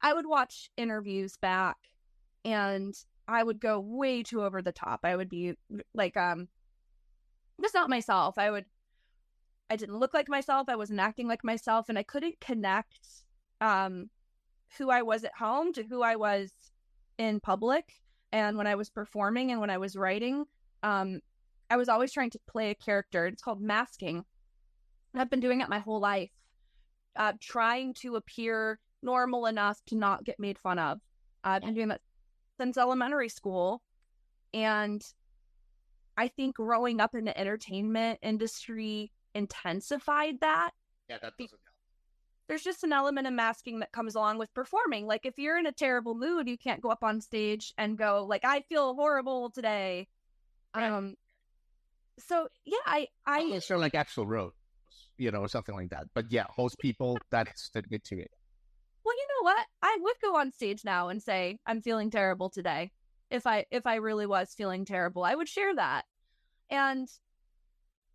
I 0.00 0.12
would 0.12 0.26
watch 0.26 0.70
interviews 0.76 1.36
back 1.36 1.76
and 2.44 2.94
I 3.28 3.42
would 3.42 3.60
go 3.60 3.78
way 3.78 4.22
too 4.22 4.42
over 4.42 4.62
the 4.62 4.72
top. 4.72 5.00
I 5.04 5.16
would 5.16 5.28
be 5.28 5.54
like 5.94 6.16
um 6.16 6.48
just 7.60 7.74
not 7.74 7.90
myself. 7.90 8.38
I 8.38 8.50
would 8.50 8.64
I 9.70 9.76
didn't 9.76 9.98
look 9.98 10.12
like 10.12 10.28
myself. 10.28 10.68
I 10.68 10.76
wasn't 10.76 11.00
acting 11.00 11.28
like 11.28 11.44
myself 11.44 11.88
and 11.88 11.98
I 11.98 12.02
couldn't 12.02 12.40
connect 12.40 12.98
um 13.60 14.10
who 14.78 14.90
I 14.90 15.02
was 15.02 15.24
at 15.24 15.36
home 15.38 15.72
to 15.74 15.84
who 15.84 16.02
I 16.02 16.16
was 16.16 16.50
in 17.18 17.40
public 17.40 17.92
and 18.32 18.56
when 18.56 18.66
I 18.66 18.74
was 18.74 18.90
performing 18.90 19.50
and 19.52 19.60
when 19.60 19.70
I 19.70 19.78
was 19.78 19.96
writing. 19.96 20.46
Um 20.82 21.20
I 21.70 21.76
was 21.76 21.88
always 21.88 22.12
trying 22.12 22.30
to 22.30 22.40
play 22.46 22.70
a 22.70 22.74
character. 22.74 23.26
It's 23.26 23.42
called 23.42 23.62
masking. 23.62 24.24
I've 25.14 25.30
been 25.30 25.40
doing 25.40 25.60
it 25.60 25.68
my 25.68 25.78
whole 25.78 26.00
life. 26.00 26.30
Uh, 27.14 27.32
trying 27.40 27.92
to 27.92 28.16
appear 28.16 28.78
normal 29.02 29.46
enough 29.46 29.78
to 29.86 29.96
not 29.96 30.24
get 30.24 30.38
made 30.38 30.58
fun 30.58 30.78
of. 30.78 31.00
I've 31.44 31.62
been 31.62 31.74
doing 31.74 31.88
that 31.88 32.00
since 32.58 32.78
elementary 32.78 33.28
school. 33.28 33.82
And 34.54 35.02
I 36.16 36.28
think 36.28 36.56
growing 36.56 37.00
up 37.00 37.14
in 37.14 37.24
the 37.24 37.38
entertainment 37.38 38.18
industry 38.22 39.12
intensified 39.34 40.40
that. 40.40 40.70
Yeah, 41.08 41.16
that 41.22 41.32
doesn't 41.38 41.50
help. 41.50 41.58
There's 42.48 42.62
just 42.62 42.84
an 42.84 42.92
element 42.92 43.26
of 43.26 43.32
masking 43.32 43.80
that 43.80 43.92
comes 43.92 44.14
along 44.14 44.38
with 44.38 44.52
performing. 44.52 45.06
Like 45.06 45.24
if 45.24 45.38
you're 45.38 45.58
in 45.58 45.66
a 45.66 45.72
terrible 45.72 46.14
mood, 46.14 46.48
you 46.48 46.58
can't 46.58 46.80
go 46.80 46.90
up 46.90 47.02
on 47.02 47.20
stage 47.20 47.72
and 47.78 47.96
go 47.96 48.26
like, 48.28 48.44
"I 48.44 48.60
feel 48.60 48.94
horrible 48.94 49.50
today." 49.50 50.08
Right. 50.74 50.90
Um. 50.90 51.14
So 52.18 52.48
yeah, 52.64 52.78
I 52.84 53.08
I 53.26 53.40
Unless 53.40 53.70
you're 53.70 53.78
like 53.78 53.94
Axl 53.94 54.26
Rose, 54.26 54.52
you 55.22 55.30
know, 55.30 55.46
something 55.46 55.74
like 55.74 55.90
that. 55.90 56.06
But 56.14 56.30
yeah, 56.30 56.46
most 56.58 56.78
people 56.78 57.16
that 57.30 57.48
is 57.54 57.70
the 57.72 57.82
good 57.82 58.02
to 58.04 58.20
it. 58.20 58.30
well, 59.04 59.14
you 59.16 59.26
know 59.28 59.44
what? 59.44 59.66
I 59.82 59.96
would 60.00 60.16
go 60.22 60.36
on 60.36 60.50
stage 60.50 60.84
now 60.84 61.08
and 61.08 61.22
say 61.22 61.58
I'm 61.66 61.80
feeling 61.80 62.10
terrible 62.10 62.50
today. 62.50 62.90
If 63.30 63.46
I 63.46 63.64
if 63.70 63.86
I 63.86 63.96
really 63.96 64.26
was 64.26 64.54
feeling 64.54 64.84
terrible, 64.84 65.24
I 65.24 65.34
would 65.34 65.48
share 65.48 65.74
that. 65.76 66.04
And 66.70 67.08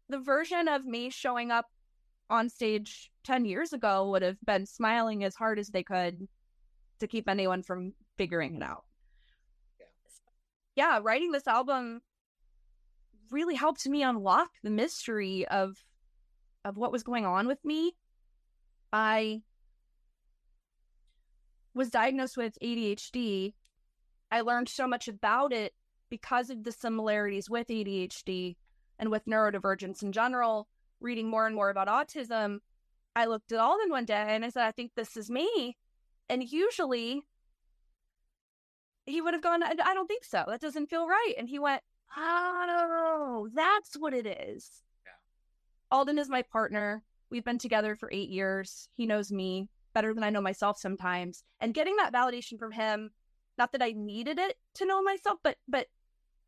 the 0.09 0.19
version 0.19 0.67
of 0.67 0.85
me 0.85 1.09
showing 1.09 1.49
up 1.51 1.65
on 2.29 2.49
stage 2.49 3.09
10 3.23 3.45
years 3.45 3.71
ago 3.73 4.09
would 4.09 4.21
have 4.21 4.37
been 4.45 4.65
smiling 4.65 5.23
as 5.23 5.35
hard 5.35 5.59
as 5.59 5.69
they 5.69 5.83
could 5.83 6.27
to 6.99 7.07
keep 7.07 7.29
anyone 7.29 7.63
from 7.63 7.93
figuring 8.17 8.55
it 8.55 8.63
out. 8.63 8.83
Yeah. 9.79 9.85
Yeah, 10.75 10.99
writing 11.01 11.31
this 11.31 11.47
album 11.47 12.01
really 13.31 13.55
helped 13.55 13.87
me 13.87 14.03
unlock 14.03 14.49
the 14.63 14.69
mystery 14.69 15.47
of 15.47 15.77
of 16.67 16.77
what 16.77 16.91
was 16.91 17.03
going 17.03 17.25
on 17.25 17.47
with 17.47 17.63
me. 17.63 17.93
I 18.91 19.41
was 21.74 21.89
diagnosed 21.89 22.38
with 22.38 22.57
ADHD. 22.62 23.53
I 24.31 24.41
learned 24.41 24.69
so 24.69 24.88
much 24.88 25.07
about 25.07 25.53
it 25.53 25.74
because 26.09 26.50
of 26.50 26.63
the 26.63 26.71
similarities 26.71 27.50
with 27.50 27.67
ADHD 27.67 28.55
and 29.00 29.09
with 29.09 29.25
neurodivergence 29.25 30.01
in 30.01 30.12
general, 30.12 30.67
reading 31.00 31.29
more 31.29 31.45
and 31.45 31.55
more 31.55 31.69
about 31.69 31.88
autism. 31.88 32.59
I 33.15 33.25
looked 33.25 33.51
at 33.51 33.59
Alden 33.59 33.89
one 33.89 34.05
day 34.05 34.25
and 34.29 34.43
I 34.43 34.50
said, 34.50 34.63
I 34.63 34.71
think 34.71 34.91
this 34.95 35.15
is 35.15 35.29
me. 35.29 35.77
And 36.29 36.43
usually 36.43 37.21
he 39.05 39.21
would 39.21 39.33
have 39.33 39.43
gone, 39.43 39.63
I 39.63 39.74
I 39.83 39.93
don't 39.93 40.07
think 40.07 40.25
so. 40.25 40.43
That 40.47 40.62
doesn't 40.62 40.89
feel 40.89 41.07
right. 41.07 41.33
And 41.38 41.47
he 41.47 41.59
went, 41.59 41.81
Oh, 42.15 43.50
that's 43.53 43.95
what 43.95 44.13
it 44.13 44.25
is. 44.25 44.81
Alden 45.91 46.20
is 46.20 46.29
my 46.29 46.41
partner. 46.41 47.03
We've 47.29 47.46
been 47.46 47.58
together 47.58 47.96
for 47.96 48.10
eight 48.12 48.29
years. 48.29 48.89
He 48.94 49.06
knows 49.06 49.32
me 49.32 49.70
better 49.94 50.13
than 50.13 50.24
I 50.24 50.29
know 50.29 50.41
myself 50.41 50.77
sometimes. 50.77 51.44
And 51.60 51.74
getting 51.74 51.96
that 51.98 52.13
validation 52.13 52.60
from 52.60 52.72
him, 52.72 53.12
not 53.58 53.72
that 53.72 53.82
I 53.82 53.94
needed 53.96 54.38
it 54.38 54.58
to 54.75 54.86
know 54.86 55.01
myself, 55.01 55.39
but 55.44 55.58
but 55.67 55.88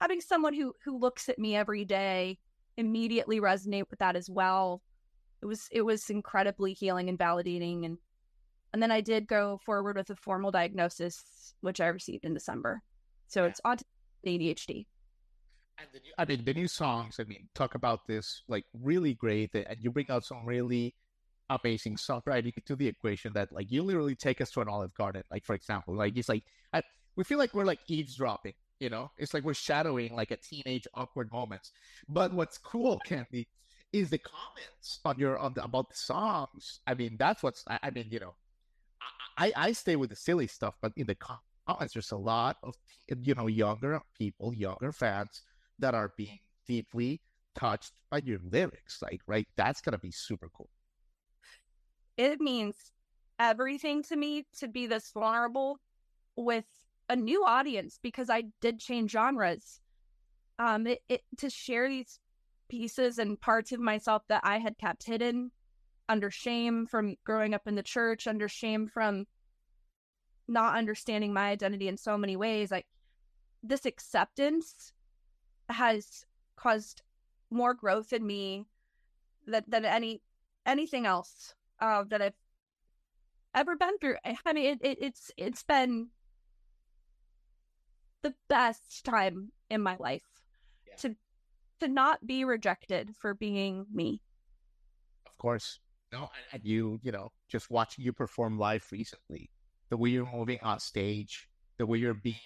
having 0.02 0.22
someone 0.22 0.54
who 0.54 0.74
who 0.84 0.98
looks 0.98 1.30
at 1.30 1.40
me 1.40 1.56
every 1.56 1.86
day 1.86 2.38
immediately 2.78 3.40
resonate 3.40 3.90
with 3.90 4.00
that 4.00 4.16
as 4.16 4.30
well. 4.30 4.82
It 5.42 5.46
was 5.46 5.68
it 5.72 5.82
was 5.82 6.10
incredibly 6.10 6.74
healing 6.74 7.10
and 7.10 7.18
validating 7.18 7.86
and 7.86 7.98
and 8.72 8.84
then 8.84 8.92
I 8.92 9.02
did 9.02 9.28
go 9.28 9.58
forward 9.66 9.98
with 9.98 10.10
a 10.12 10.16
formal 10.16 10.52
diagnosis, 10.52 11.56
which 11.62 11.82
I 11.82 11.88
received 11.88 12.26
in 12.26 12.34
December. 12.34 12.84
So 13.28 13.44
Yeah. 13.44 13.50
it's 13.50 13.62
autism 13.62 13.84
ADHD. 14.26 14.86
And 15.80 15.88
new, 15.94 16.12
I 16.18 16.26
mean, 16.26 16.44
the 16.44 16.54
new 16.54 16.68
songs. 16.68 17.20
I 17.20 17.24
mean, 17.24 17.48
talk 17.56 17.76
about 17.76 18.06
this 18.08 18.44
like 18.48 18.66
really 18.74 19.14
great, 19.14 19.54
and 19.56 19.78
you 19.80 19.92
bring 19.92 20.10
out 20.10 20.26
some 20.26 20.46
really 20.46 20.96
amazing 21.50 21.96
songwriting 21.96 22.54
to 22.66 22.76
the 22.76 22.88
equation 22.88 23.34
that 23.34 23.52
like 23.52 23.72
you 23.72 23.82
literally 23.82 24.16
take 24.16 24.42
us 24.42 24.52
to 24.52 24.62
an 24.62 24.68
Olive 24.68 24.94
Garden. 24.94 25.24
Like 25.32 25.46
for 25.46 25.56
example, 25.56 25.96
like 25.96 26.18
it's 26.18 26.30
like 26.30 26.44
I, 26.74 26.82
we 27.16 27.24
feel 27.24 27.38
like 27.38 27.54
we're 27.54 27.66
like 27.66 27.80
eavesdropping. 27.88 28.54
You 28.80 28.90
know, 28.90 29.12
it's 29.18 29.34
like 29.34 29.44
we're 29.44 29.54
shadowing 29.54 30.16
like 30.16 30.32
a 30.32 30.38
teenage 30.38 30.88
awkward 30.94 31.32
moments. 31.32 31.72
But 32.08 32.34
what's 32.34 32.58
cool, 32.58 33.02
Candi, 33.08 33.48
is 33.92 34.10
the 34.10 34.20
comments 34.20 35.00
on 35.06 35.18
your 35.18 35.38
on 35.38 35.54
the 35.54 35.64
about 35.64 35.90
the 35.90 35.96
songs. 35.98 36.80
I 36.88 36.94
mean, 36.94 37.16
that's 37.18 37.42
what's. 37.44 37.64
I, 37.68 37.80
I 37.84 37.90
mean, 37.92 38.08
you 38.10 38.20
know, 38.20 38.36
I, 39.38 39.48
I 39.48 39.68
I 39.68 39.72
stay 39.74 39.96
with 39.96 40.10
the 40.10 40.16
silly 40.16 40.48
stuff, 40.48 40.76
but 40.82 40.94
in 40.98 41.08
the 41.08 41.16
comments, 41.16 41.94
there's 41.94 42.12
a 42.12 42.18
lot 42.18 42.58
of 42.64 42.76
you 43.08 43.36
know 43.36 43.48
younger 43.48 44.02
people, 44.18 44.54
younger 44.54 44.92
fans 44.92 45.42
that 45.80 45.96
are 45.96 46.14
being 46.18 46.40
deeply 46.68 47.22
touched 47.56 47.94
by 48.10 48.20
your 48.24 48.40
lyrics. 48.52 49.02
Like, 49.02 49.22
right? 49.28 49.48
That's 49.58 49.82
gonna 49.82 49.98
be 49.98 50.12
super 50.12 50.50
cool. 50.56 50.70
it 52.18 52.42
means 52.42 52.92
everything 53.40 54.04
to 54.04 54.16
me 54.18 54.46
to 54.60 54.68
be 54.68 54.86
this 54.88 55.12
vulnerable 55.12 55.80
with 56.36 56.66
a 57.08 57.16
new 57.16 57.46
audience 57.46 57.98
because 58.02 58.30
I 58.30 58.44
did 58.62 58.80
change 58.80 59.12
genres. 59.12 59.80
Um, 60.60 60.86
it, 60.88 61.00
it 61.08 61.22
to 61.38 61.50
share 61.50 61.88
these 61.88 62.20
pieces 62.70 63.18
and 63.18 63.40
parts 63.40 63.72
of 63.72 63.80
myself 63.80 64.24
that 64.28 64.42
I 64.44 64.60
had 64.60 64.78
kept 64.78 65.06
hidden 65.06 65.52
under 66.10 66.30
shame 66.30 66.86
from 66.86 67.16
growing 67.24 67.54
up 67.54 67.68
in 67.68 67.76
the 67.76 67.84
church, 67.84 68.28
under 68.28 68.48
shame 68.50 68.88
from 68.88 69.26
not 70.48 70.76
understanding 70.76 71.34
my 71.34 71.50
identity 71.50 71.88
in 71.88 71.98
so 71.98 72.18
many 72.18 72.36
ways. 72.36 72.72
Like 72.72 72.88
this 73.64 73.86
acceptance 73.86 74.94
has 75.70 76.26
caused 76.56 77.02
more 77.50 77.74
growth 77.74 78.14
in 78.14 78.26
me 78.26 78.66
than, 79.48 79.64
than 79.68 79.86
any 79.86 80.22
anything 80.66 81.06
else 81.06 81.54
uh, 81.80 82.04
that 82.10 82.22
I've 82.22 82.34
ever 83.56 83.76
been 83.76 83.98
through. 84.00 84.18
I 84.26 84.38
I 84.46 84.54
mean, 84.54 84.66
it, 84.74 84.80
it, 84.82 84.98
it's 85.02 85.32
it's 85.38 85.64
been 85.64 86.10
the 88.22 88.34
best 88.50 89.04
time 89.06 89.52
in 89.70 89.82
my 89.82 89.96
life 90.00 90.24
Yeah. 90.88 90.96
to 90.98 91.16
to 91.80 91.88
not 91.88 92.26
be 92.28 92.44
rejected 92.44 93.16
for 93.16 93.34
being 93.34 93.86
me. 93.92 94.22
Of 95.26 95.38
course. 95.38 95.80
No, 96.12 96.30
and 96.52 96.66
you, 96.66 97.00
you 97.04 97.12
know, 97.12 97.32
just 97.48 97.70
watching 97.70 98.04
you 98.04 98.12
perform 98.12 98.58
live 98.58 98.86
recently, 98.92 99.52
the 99.90 99.98
way 99.98 100.10
you're 100.10 100.30
moving 100.32 100.58
on 100.64 100.80
stage, 100.80 101.48
the 101.78 101.86
way 101.86 102.00
you're 102.00 102.16
beaming, 102.16 102.40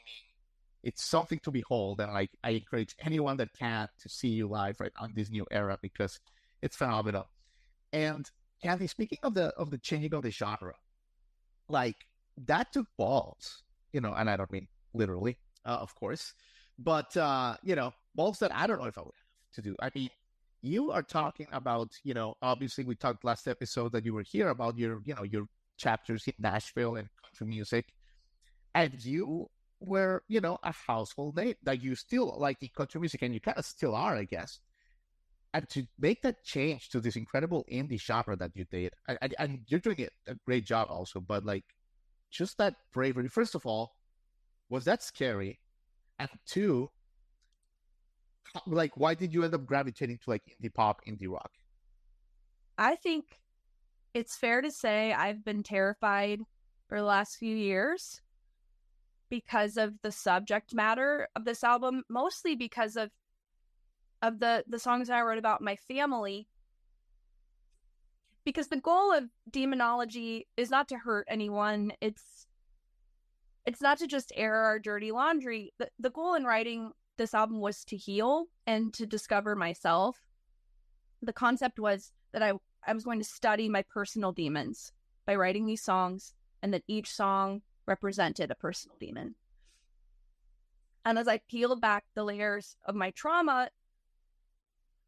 it's 0.84 1.04
something 1.04 1.40
to 1.40 1.52
behold. 1.52 2.02
And 2.02 2.13
like, 2.13 2.32
I 2.44 2.52
encourage 2.52 2.96
anyone 3.00 3.38
that 3.38 3.54
can 3.58 3.88
to 4.02 4.10
see 4.10 4.30
you 4.30 4.48
live 4.48 4.80
right 4.80 4.92
on 5.00 5.13
this 5.16 5.30
new 5.30 5.46
era 5.50 5.78
because 5.82 6.20
it's 6.62 6.75
phenomenal. 6.75 7.30
And 7.94 8.30
Kathy, 8.62 8.88
speaking 8.88 9.20
of 9.24 9.34
the 9.34 9.48
of 9.56 9.70
the 9.72 9.78
changing 9.78 10.13
of 10.13 10.24
the 10.24 10.32
genre, 10.32 10.75
like 11.70 12.06
that 12.46 12.74
took 12.74 12.88
balls, 12.98 13.63
you 13.92 14.02
know, 14.02 14.13
and 14.13 14.30
I 14.30 14.38
don't 14.38 14.52
mean 14.52 14.68
literally, 14.94 15.38
uh, 15.66 15.78
of 15.82 15.94
course, 15.96 16.34
but 16.78 17.16
uh, 17.16 17.56
you 17.63 17.75
know, 17.75 17.94
balls 18.16 18.40
that 18.40 18.54
I 18.54 18.68
don't 18.68 18.80
know 18.80 18.88
if 18.88 18.98
I 18.98 19.02
would 19.02 19.13
have 19.16 19.56
to 19.56 19.62
do. 19.62 19.75
I 19.82 19.90
mean, 19.94 20.10
you 20.62 20.92
are 20.92 21.04
talking 21.04 21.48
about, 21.52 21.92
you 22.04 22.13
know, 22.13 22.36
obviously 22.42 22.84
we 22.84 22.96
talked 22.96 23.25
last 23.25 23.48
episode 23.48 23.92
that 23.92 24.06
you 24.06 24.13
were 24.13 24.24
here 24.24 24.50
about 24.50 24.78
your, 24.78 25.02
you 25.06 25.13
know, 25.13 25.24
your 25.24 25.46
chapters 25.78 26.25
in 26.28 26.34
Nashville 26.40 26.96
and 26.96 27.10
country 27.22 27.48
music, 27.48 27.94
and 28.74 29.04
you 29.04 29.50
were, 29.84 30.24
you 30.28 30.42
know, 30.42 30.58
a 30.63 30.72
household 30.72 31.36
name 31.36 31.56
that 31.63 31.84
you 31.84 31.96
still 31.96 32.36
like 32.40 32.58
in 32.62 32.70
country 32.75 33.00
music, 33.00 33.22
and 33.22 33.34
you 33.34 33.40
kind 33.40 33.58
of 33.58 33.66
still 33.66 33.96
are, 33.96 34.16
I 34.16 34.24
guess. 34.24 34.60
And 35.54 35.70
to 35.70 35.86
make 36.00 36.24
that 36.24 36.44
change 36.44 36.90
to 36.90 37.00
this 37.00 37.16
incredible 37.16 37.63
indie 37.72 38.02
genre 38.02 38.36
that 38.38 38.52
you 38.56 38.66
did, 38.72 38.94
and, 39.08 39.36
and- 39.38 39.60
you're 39.68 39.80
doing 39.80 40.08
a 40.28 40.36
great 40.46 40.66
job 40.66 40.88
also, 40.90 41.20
but 41.20 41.46
like, 41.46 41.66
just 42.32 42.58
that 42.58 42.75
bravery. 42.92 43.28
First 43.28 43.54
of 43.54 43.66
all, 43.66 43.94
was 44.70 44.86
that 44.86 45.04
scary? 45.04 45.60
And 46.18 46.30
two, 46.48 46.90
like, 48.66 48.98
why 48.98 49.13
did 49.13 49.34
you 49.34 49.44
end 49.44 49.54
up 49.54 49.66
gravitating 49.66 50.18
to 50.24 50.30
like 50.30 50.42
indie 50.48 50.74
pop, 50.74 51.02
indie 51.08 51.30
rock? 51.30 51.52
I 52.78 52.96
think 52.96 53.40
it's 54.13 54.36
fair 54.36 54.62
to 54.62 54.72
say 54.72 55.13
I've 55.13 55.46
been 55.46 55.62
terrified 55.62 56.40
for 56.88 56.98
the 56.98 57.06
last 57.06 57.38
few 57.38 57.56
years 57.56 58.22
because 59.34 59.78
of 59.78 59.96
the 60.04 60.12
subject 60.12 60.75
matter 60.75 61.28
of 61.36 61.44
this 61.44 61.63
album, 61.63 62.04
mostly 62.08 62.56
because 62.56 62.96
of 62.96 63.10
of 64.22 64.40
the 64.40 64.63
the 64.68 64.78
songs 64.78 65.10
I 65.10 65.22
wrote 65.24 65.40
about 65.40 65.60
my 65.60 65.75
family. 65.75 66.48
because 68.46 68.68
the 68.68 68.80
goal 68.82 69.13
of 69.13 69.30
demonology 69.50 70.48
is 70.58 70.70
not 70.70 70.88
to 70.90 70.98
hurt 70.98 71.25
anyone. 71.30 71.94
It's 72.02 72.48
it's 73.66 73.82
not 73.82 73.98
to 74.00 74.08
just 74.08 74.34
air 74.36 74.56
our 74.56 74.80
dirty 74.80 75.12
laundry. 75.12 75.74
The, 75.80 75.90
the 75.98 76.10
goal 76.10 76.36
in 76.36 76.44
writing 76.44 76.92
this 77.18 77.34
album 77.34 77.62
was 77.62 77.86
to 77.86 77.98
heal 77.98 78.46
and 78.68 78.94
to 78.96 79.06
discover 79.06 79.56
myself. 79.56 80.18
The 81.22 81.34
concept 81.34 81.80
was 81.80 82.12
that 82.34 82.44
I 82.44 82.54
I 82.86 82.94
was 82.94 83.06
going 83.06 83.20
to 83.20 83.25
study 83.25 83.70
my 83.70 83.84
personal 83.84 84.32
demons 84.34 84.92
by 85.25 85.36
writing 85.36 85.66
these 85.66 85.84
songs 85.84 86.34
and 86.62 86.74
that 86.74 86.84
each 86.88 87.10
song 87.10 87.62
represented 87.86 88.52
a 88.52 88.56
personal 88.56 88.96
demon. 89.00 89.36
And 91.06 91.20
as 91.20 91.28
I 91.28 91.40
peeled 91.50 91.82
back 91.82 92.06
the 92.16 92.24
layers 92.24 92.78
of 92.86 92.96
my 92.96 93.12
trauma, 93.12 93.70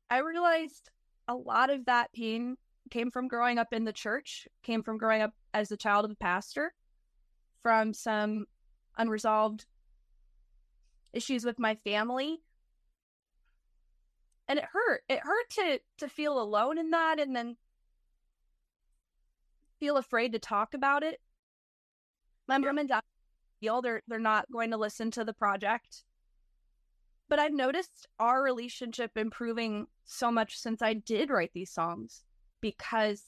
I 0.09 0.19
realized 0.19 0.89
a 1.27 1.35
lot 1.35 1.69
of 1.69 1.85
that 1.85 2.11
pain 2.13 2.57
came 2.91 3.09
from 3.11 3.27
growing 3.27 3.57
up 3.57 3.73
in 3.73 3.85
the 3.85 3.93
church, 3.93 4.47
came 4.61 4.83
from 4.83 4.97
growing 4.97 5.21
up 5.21 5.33
as 5.53 5.69
the 5.69 5.77
child 5.77 6.05
of 6.05 6.11
a 6.11 6.15
pastor, 6.15 6.73
from 7.63 7.93
some 7.93 8.45
unresolved 8.97 9.65
issues 11.13 11.45
with 11.45 11.57
my 11.57 11.75
family. 11.75 12.41
And 14.47 14.59
it 14.59 14.65
hurt. 14.71 15.03
It 15.09 15.19
hurt 15.19 15.49
to 15.51 15.79
to 15.97 16.07
feel 16.07 16.39
alone 16.39 16.77
in 16.77 16.91
that 16.91 17.19
and 17.19 17.35
then 17.35 17.57
feel 19.79 19.97
afraid 19.97 20.33
to 20.33 20.39
talk 20.39 20.73
about 20.73 21.01
it. 21.01 21.19
My 22.47 22.57
mom 22.57 22.77
and 22.77 22.89
dad 22.89 23.01
feel 23.59 23.81
they're 23.81 24.01
they're 24.07 24.19
not 24.19 24.51
going 24.51 24.71
to 24.71 24.77
listen 24.77 25.11
to 25.11 25.23
the 25.23 25.33
project. 25.33 26.03
But 27.27 27.39
I've 27.39 27.53
noticed 27.53 28.07
our 28.19 28.43
relationship 28.43 29.17
improving 29.17 29.87
so 30.05 30.31
much 30.31 30.57
since 30.57 30.81
I 30.81 30.93
did 30.93 31.31
write 31.31 31.51
these 31.53 31.71
songs 31.71 32.23
because 32.61 33.23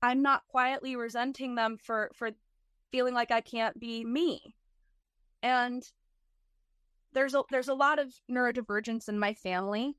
I'm 0.00 0.22
not 0.22 0.46
quietly 0.48 0.96
resenting 0.96 1.54
them 1.54 1.76
for 1.76 2.10
for 2.14 2.30
feeling 2.90 3.14
like 3.14 3.30
I 3.30 3.40
can't 3.40 3.78
be 3.78 4.04
me. 4.04 4.54
And 5.42 5.82
there's 7.12 7.34
a 7.34 7.42
there's 7.50 7.68
a 7.68 7.74
lot 7.74 7.98
of 7.98 8.14
neurodivergence 8.30 9.08
in 9.08 9.18
my 9.18 9.34
family. 9.34 9.94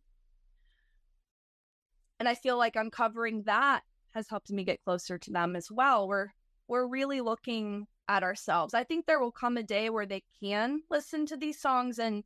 And 2.19 2.29
I 2.29 2.35
feel 2.35 2.57
like 2.57 2.75
uncovering 2.75 3.43
that 3.43 3.81
has 4.12 4.29
helped 4.29 4.50
me 4.50 4.63
get 4.63 4.83
closer 4.83 5.17
to 5.17 5.31
them 5.31 5.55
as 5.55 5.69
well. 5.69 6.07
We're 6.07 6.29
we're 6.67 6.88
really 6.88 7.22
looking 7.22 7.88
at 8.07 8.24
ourselves. 8.24 8.74
I 8.74 8.84
think 8.84 9.05
there 9.05 9.19
will 9.19 9.31
come 9.31 9.57
a 9.57 9.63
day 9.63 9.89
where 9.89 10.05
they 10.05 10.24
can 10.39 10.81
listen 10.89 11.25
to 11.27 11.38
these 11.38 11.60
songs 11.60 12.00
and 12.00 12.24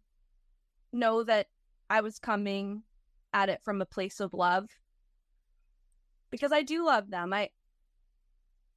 know 0.91 1.23
that 1.23 1.47
I 1.89 2.01
was 2.01 2.19
coming 2.19 2.83
at 3.33 3.49
it 3.49 3.61
from 3.63 3.81
a 3.81 3.85
place 3.85 4.19
of 4.19 4.33
love. 4.33 4.69
Because 6.31 6.51
I 6.51 6.61
do 6.61 6.85
love 6.85 7.09
them. 7.09 7.33
I 7.33 7.49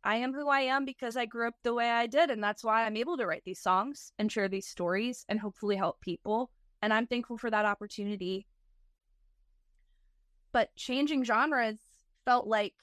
I 0.04 0.16
am 0.16 0.32
who 0.32 0.48
I 0.48 0.62
am 0.62 0.84
because 0.84 1.16
I 1.16 1.26
grew 1.26 1.46
up 1.46 1.54
the 1.62 1.74
way 1.74 1.88
I 1.88 2.08
did 2.08 2.28
and 2.28 2.42
that's 2.42 2.64
why 2.64 2.84
I'm 2.84 2.96
able 2.96 3.16
to 3.18 3.26
write 3.26 3.44
these 3.44 3.60
songs 3.60 4.12
and 4.18 4.32
share 4.32 4.48
these 4.48 4.66
stories 4.66 5.24
and 5.28 5.38
hopefully 5.38 5.76
help 5.76 6.00
people 6.00 6.50
and 6.80 6.92
I'm 6.92 7.06
thankful 7.06 7.38
for 7.38 7.50
that 7.50 7.64
opportunity. 7.64 8.48
But 10.50 10.74
changing 10.74 11.22
genres 11.22 11.78
felt 12.24 12.48
like 12.48 12.74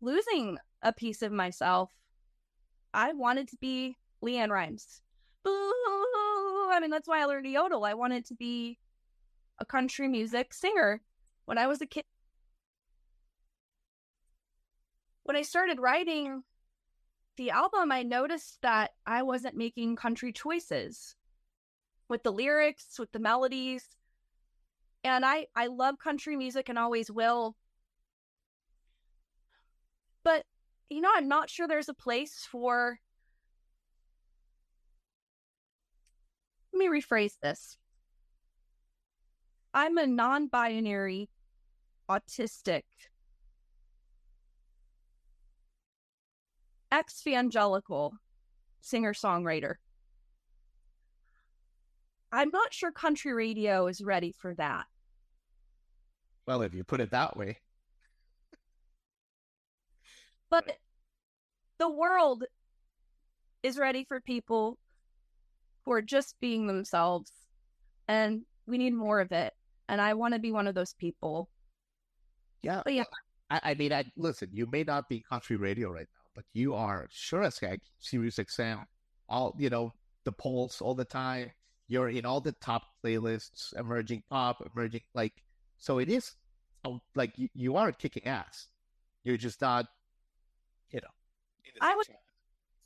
losing 0.00 0.56
a 0.82 0.92
piece 0.92 1.22
of 1.22 1.32
myself. 1.32 1.90
I 2.92 3.12
wanted 3.12 3.48
to 3.48 3.56
be 3.56 3.96
LeAnn 4.24 4.50
Rimes. 4.50 5.00
I 5.46 6.78
mean, 6.80 6.90
that's 6.90 7.08
why 7.08 7.20
I 7.20 7.26
learned 7.26 7.44
to 7.44 7.50
yodel. 7.50 7.84
I 7.84 7.94
wanted 7.94 8.24
to 8.26 8.34
be 8.34 8.78
a 9.58 9.64
country 9.64 10.08
music 10.08 10.54
singer 10.54 11.02
when 11.44 11.58
I 11.58 11.66
was 11.66 11.80
a 11.80 11.86
kid. 11.86 12.04
When 15.24 15.36
I 15.36 15.42
started 15.42 15.78
writing 15.78 16.42
the 17.36 17.50
album, 17.50 17.92
I 17.92 18.02
noticed 18.02 18.58
that 18.62 18.92
I 19.06 19.22
wasn't 19.22 19.56
making 19.56 19.96
country 19.96 20.32
choices 20.32 21.16
with 22.08 22.22
the 22.22 22.32
lyrics, 22.32 22.98
with 22.98 23.12
the 23.12 23.18
melodies. 23.18 23.84
And 25.04 25.24
I, 25.24 25.46
I 25.54 25.68
love 25.68 25.98
country 25.98 26.36
music 26.36 26.68
and 26.68 26.78
always 26.78 27.10
will. 27.10 27.56
But, 30.22 30.44
you 30.90 31.00
know, 31.00 31.10
I'm 31.14 31.28
not 31.28 31.48
sure 31.48 31.66
there's 31.66 31.88
a 31.88 31.94
place 31.94 32.46
for. 32.50 32.98
Let 36.72 36.78
me 36.78 37.00
rephrase 37.00 37.34
this. 37.42 37.78
I'm 39.72 39.96
a 39.98 40.06
non 40.06 40.48
binary 40.48 41.28
autistic 42.08 42.82
ex 46.90 47.24
evangelical 47.24 48.14
singer 48.80 49.14
songwriter. 49.14 49.74
I'm 52.32 52.50
not 52.50 52.72
sure 52.72 52.90
country 52.90 53.32
radio 53.32 53.86
is 53.86 54.00
ready 54.00 54.32
for 54.32 54.54
that. 54.54 54.86
Well, 56.46 56.62
if 56.62 56.74
you 56.74 56.82
put 56.82 57.00
it 57.00 57.10
that 57.10 57.36
way. 57.36 57.58
But 60.50 60.76
the 61.78 61.88
world 61.88 62.44
is 63.62 63.78
ready 63.78 64.04
for 64.04 64.20
people 64.20 64.78
who 65.84 65.92
are 65.92 66.02
just 66.02 66.34
being 66.40 66.66
themselves, 66.66 67.30
and 68.08 68.42
we 68.66 68.78
need 68.78 68.94
more 68.94 69.20
of 69.20 69.32
it. 69.32 69.52
And 69.88 70.00
I 70.00 70.14
want 70.14 70.34
to 70.34 70.40
be 70.40 70.52
one 70.52 70.66
of 70.66 70.74
those 70.74 70.94
people. 70.94 71.48
Yeah. 72.62 72.82
But 72.84 72.94
yeah. 72.94 73.04
I, 73.50 73.60
I 73.64 73.74
mean, 73.74 73.92
I 73.92 74.04
listen. 74.16 74.48
You 74.52 74.66
may 74.70 74.84
not 74.84 75.08
be 75.08 75.24
country 75.28 75.56
radio 75.56 75.90
right 75.90 76.06
now, 76.14 76.30
but 76.34 76.44
you 76.52 76.74
are 76.74 77.08
sure 77.10 77.42
as 77.42 77.58
heck 77.58 77.80
Sirius 77.98 78.36
XM. 78.36 78.84
All 79.28 79.54
you 79.58 79.70
know, 79.70 79.92
the 80.24 80.32
polls 80.32 80.80
all 80.80 80.94
the 80.94 81.04
time. 81.04 81.50
You're 81.88 82.08
in 82.08 82.24
all 82.24 82.40
the 82.40 82.52
top 82.52 82.82
playlists, 83.04 83.76
emerging 83.76 84.22
pop, 84.30 84.62
emerging 84.74 85.00
like. 85.14 85.42
So 85.78 85.98
it 85.98 86.08
is, 86.08 86.32
oh, 86.84 87.00
like 87.16 87.36
you, 87.36 87.48
you 87.54 87.76
are 87.76 87.90
kicking 87.90 88.26
ass. 88.26 88.68
You're 89.24 89.38
just 89.38 89.60
not 89.60 89.86
you 90.92 91.00
know. 91.00 91.08
I 91.80 91.96
would, 91.96 92.06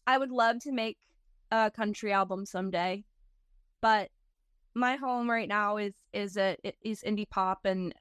I 0.06 0.18
would 0.18 0.30
love 0.30 0.60
to 0.60 0.72
make 0.72 0.98
a 1.50 1.70
country 1.70 2.12
album 2.12 2.46
someday, 2.46 3.04
but 3.80 4.10
my 4.74 4.96
home 4.96 5.30
right 5.30 5.48
now 5.48 5.76
is 5.76 5.94
is 6.12 6.36
a 6.36 6.56
is 6.82 7.02
indie 7.02 7.28
pop 7.28 7.60
and 7.64 7.94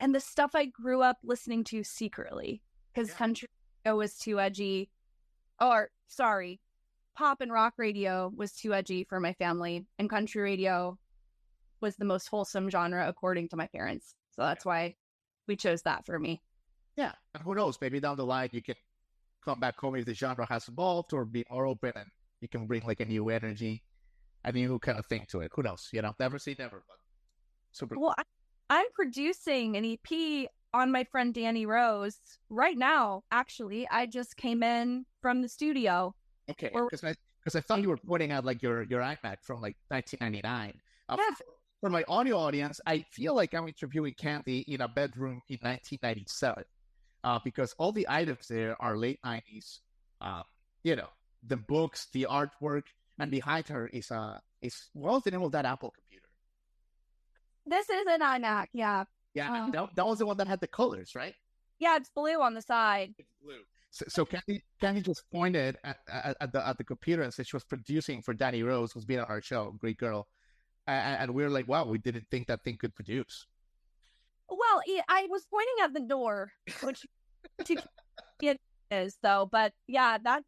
and 0.00 0.14
the 0.14 0.20
stuff 0.20 0.52
I 0.54 0.66
grew 0.66 1.02
up 1.02 1.18
listening 1.22 1.62
to 1.64 1.84
secretly 1.84 2.62
because 2.92 3.10
yeah. 3.10 3.14
country 3.14 3.48
was 3.86 4.16
too 4.16 4.40
edgy, 4.40 4.90
or 5.60 5.90
sorry, 6.08 6.60
pop 7.14 7.40
and 7.40 7.52
rock 7.52 7.74
radio 7.76 8.32
was 8.34 8.52
too 8.52 8.74
edgy 8.74 9.04
for 9.04 9.20
my 9.20 9.32
family, 9.34 9.86
and 9.98 10.10
country 10.10 10.42
radio 10.42 10.98
was 11.80 11.96
the 11.96 12.04
most 12.04 12.28
wholesome 12.28 12.68
genre 12.68 13.08
according 13.08 13.48
to 13.48 13.56
my 13.56 13.66
parents. 13.68 14.14
So 14.30 14.42
that's 14.42 14.64
why 14.64 14.96
we 15.46 15.56
chose 15.56 15.82
that 15.82 16.04
for 16.06 16.18
me. 16.18 16.42
Yeah, 16.96 17.12
and 17.34 17.42
who 17.42 17.54
knows? 17.54 17.78
Maybe 17.80 18.00
down 18.00 18.16
the 18.16 18.26
line 18.26 18.50
you 18.52 18.62
can 18.62 18.74
come 19.44 19.60
back 19.60 19.78
home 19.78 19.96
if 19.96 20.04
the 20.04 20.14
genre 20.14 20.46
has 20.46 20.68
evolved 20.68 21.12
or 21.12 21.24
be 21.24 21.44
more 21.50 21.66
open, 21.66 21.92
and 21.94 22.06
you 22.40 22.48
can 22.48 22.66
bring 22.66 22.82
like 22.86 23.00
a 23.00 23.04
new 23.04 23.28
energy, 23.30 23.82
a 24.44 24.52
new 24.52 24.78
kind 24.78 24.98
of 24.98 25.06
thing 25.06 25.26
to 25.30 25.40
it. 25.40 25.50
Who 25.54 25.62
knows? 25.62 25.88
You 25.92 26.02
know, 26.02 26.14
never 26.18 26.38
say 26.38 26.56
never, 26.58 26.82
but 26.86 26.96
super. 27.72 27.98
Well, 27.98 28.14
I, 28.18 28.22
I'm 28.70 28.86
producing 28.94 29.76
an 29.76 29.84
EP 29.84 30.48
on 30.72 30.92
my 30.92 31.04
friend 31.04 31.34
Danny 31.34 31.66
Rose 31.66 32.18
right 32.48 32.76
now. 32.76 33.22
Actually, 33.30 33.88
I 33.88 34.06
just 34.06 34.36
came 34.36 34.62
in 34.62 35.06
from 35.20 35.42
the 35.42 35.48
studio. 35.48 36.14
Okay, 36.50 36.70
because 36.72 37.04
I 37.04 37.14
because 37.42 37.56
I 37.56 37.60
thought 37.60 37.82
you 37.82 37.88
were 37.88 37.96
pointing 37.96 38.32
out 38.32 38.44
like 38.44 38.62
your 38.62 38.82
your 38.84 39.00
iMac 39.00 39.38
from 39.42 39.60
like 39.60 39.76
1999. 39.88 40.74
Uh, 41.08 41.16
yeah. 41.18 41.34
For, 41.34 41.44
for 41.80 41.90
my 41.90 42.04
audio 42.08 42.36
audience, 42.36 42.78
I 42.84 43.06
feel 43.10 43.34
like 43.34 43.54
I'm 43.54 43.66
interviewing 43.66 44.14
Candi 44.20 44.64
in 44.68 44.82
a 44.82 44.88
bedroom 44.88 45.40
in 45.48 45.58
1997 45.62 46.64
uh, 47.24 47.38
because 47.44 47.74
all 47.78 47.92
the 47.92 48.06
items 48.08 48.48
there 48.48 48.80
are 48.80 48.96
late 48.96 49.20
90s. 49.24 49.80
Uh, 50.20 50.42
you 50.82 50.96
know, 50.96 51.08
the 51.46 51.56
books, 51.56 52.08
the 52.12 52.26
artwork, 52.30 52.84
and 53.18 53.30
behind 53.30 53.68
her 53.68 53.86
is 53.86 54.10
uh 54.10 54.38
is 54.62 54.88
what's 54.92 55.24
the 55.24 55.30
name 55.30 55.42
of 55.42 55.52
that 55.52 55.64
Apple 55.64 55.90
computer? 55.90 56.26
This 57.66 57.88
is 57.88 58.06
an 58.08 58.20
iMac, 58.20 58.68
yeah. 58.72 59.04
Yeah, 59.34 59.52
uh, 59.52 59.70
that, 59.70 59.96
that 59.96 60.06
was 60.06 60.18
the 60.18 60.26
one 60.26 60.36
that 60.38 60.48
had 60.48 60.60
the 60.60 60.66
colors, 60.66 61.14
right? 61.14 61.34
Yeah, 61.78 61.96
it's 61.96 62.10
blue 62.10 62.40
on 62.40 62.54
the 62.54 62.62
side. 62.62 63.14
It's 63.18 63.30
blue. 63.42 63.60
So, 63.90 64.04
so 64.08 64.26
Candi, 64.26 64.62
Candi 64.82 65.04
just 65.04 65.28
pointed 65.30 65.76
at, 65.84 65.98
at, 66.12 66.36
at, 66.40 66.52
the 66.52 66.66
at 66.66 66.78
the 66.78 66.84
computer 66.84 67.22
and 67.22 67.32
said 67.32 67.46
she 67.46 67.56
was 67.56 67.64
producing 67.64 68.22
for 68.22 68.34
Danny 68.34 68.62
Rose, 68.62 68.92
who's 68.92 69.04
been 69.04 69.20
on 69.20 69.26
our 69.26 69.42
show, 69.42 69.74
great 69.78 69.98
girl, 69.98 70.28
and, 70.86 71.22
and 71.22 71.34
we 71.34 71.42
were 71.42 71.50
like, 71.50 71.68
wow, 71.68 71.84
we 71.84 71.98
didn't 71.98 72.26
think 72.30 72.48
that 72.48 72.64
thing 72.64 72.76
could 72.76 72.94
produce. 72.94 73.46
Well, 74.50 74.82
I 75.08 75.26
was 75.30 75.46
pointing 75.50 75.74
at 75.82 75.94
the 75.94 76.00
door, 76.00 76.52
which 76.82 77.06
it 78.42 78.60
is 78.90 79.16
though. 79.22 79.48
But 79.50 79.72
yeah, 79.86 80.18
that 80.18 80.42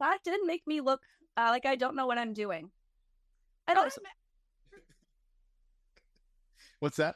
that 0.00 0.18
did 0.24 0.40
make 0.44 0.66
me 0.66 0.80
look 0.80 1.00
uh, 1.36 1.48
like 1.50 1.66
I 1.66 1.76
don't 1.76 1.96
know 1.96 2.06
what 2.06 2.18
I'm 2.18 2.32
doing. 2.32 2.70
I 3.68 3.74
don't. 3.74 3.92
What's 6.80 6.96
that? 6.96 7.14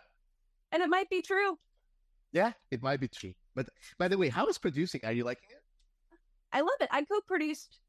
and 0.72 0.82
it 0.82 0.88
might 0.88 1.10
be 1.10 1.22
true. 1.22 1.58
Yeah, 2.32 2.52
it 2.70 2.82
might 2.82 3.00
be 3.00 3.08
true. 3.08 3.32
But 3.54 3.68
by 3.98 4.08
the 4.08 4.18
way, 4.18 4.28
how 4.28 4.46
is 4.46 4.58
producing? 4.58 5.00
Are 5.04 5.12
you 5.12 5.24
liking 5.24 5.48
it? 5.50 5.62
I 6.52 6.60
love 6.60 6.76
it. 6.80 6.88
I 6.90 7.04
co-produced 7.04 7.80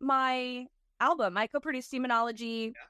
my 0.00 0.66
album. 1.00 1.36
I 1.36 1.46
co-produced 1.46 1.90
Demonology 1.90 2.72
yeah. 2.74 2.82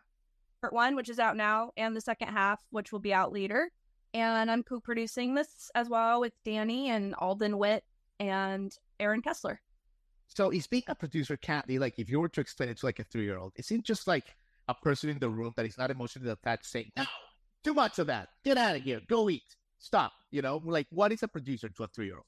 Part 0.62 0.72
One, 0.72 0.96
which 0.96 1.09
is 1.09 1.18
out 1.18 1.37
now, 1.37 1.70
and 1.77 1.94
the 1.94 2.01
second 2.01 2.29
half, 2.29 2.61
which 2.70 2.92
will 2.92 3.01
be 3.01 3.12
out 3.12 3.33
later. 3.33 3.70
And 4.14 4.51
I'm 4.51 4.62
co-producing 4.62 5.35
this 5.35 5.70
as 5.75 5.88
well 5.88 6.20
with 6.20 6.33
Danny 6.44 6.90
and 6.90 7.14
Alden 7.14 7.57
Witt 7.57 7.85
and 8.20 8.77
Aaron 9.01 9.22
Kessler. 9.22 9.61
So 10.29 10.51
is 10.51 10.66
being 10.66 10.85
a 10.88 10.94
producer 10.94 11.37
can't 11.37 11.68
like 11.79 11.98
if 11.98 12.09
you 12.09 12.20
were 12.20 12.29
to 12.29 12.40
explain 12.40 12.70
it 12.70 12.79
to 12.79 12.87
like 12.87 12.98
a 12.98 13.05
three 13.05 13.25
year 13.25 13.38
old, 13.38 13.53
is 13.57 13.70
it 13.70 13.85
just 13.85 14.07
like 14.07 14.35
a 14.68 14.75
person 14.75 15.11
in 15.11 15.18
the 15.18 15.29
room 15.29 15.53
that 15.57 15.66
is 15.66 15.77
not 15.77 15.90
emotionally 15.90 16.31
attached 16.31 16.66
saying, 16.66 16.90
No, 16.96 17.05
too 17.64 17.75
much 17.75 17.98
of 17.98 18.07
that. 18.07 18.29
Get 18.44 18.57
out 18.57 18.77
of 18.77 18.83
here. 18.83 19.01
Go 19.09 19.29
eat. 19.29 19.57
Stop. 19.79 20.12
You 20.31 20.42
know, 20.42 20.62
like 20.64 20.87
what 20.90 21.12
is 21.12 21.22
a 21.22 21.29
producer 21.29 21.68
to 21.68 21.83
a 21.85 21.88
three 21.88 22.07
year 22.07 22.16
old? 22.16 22.25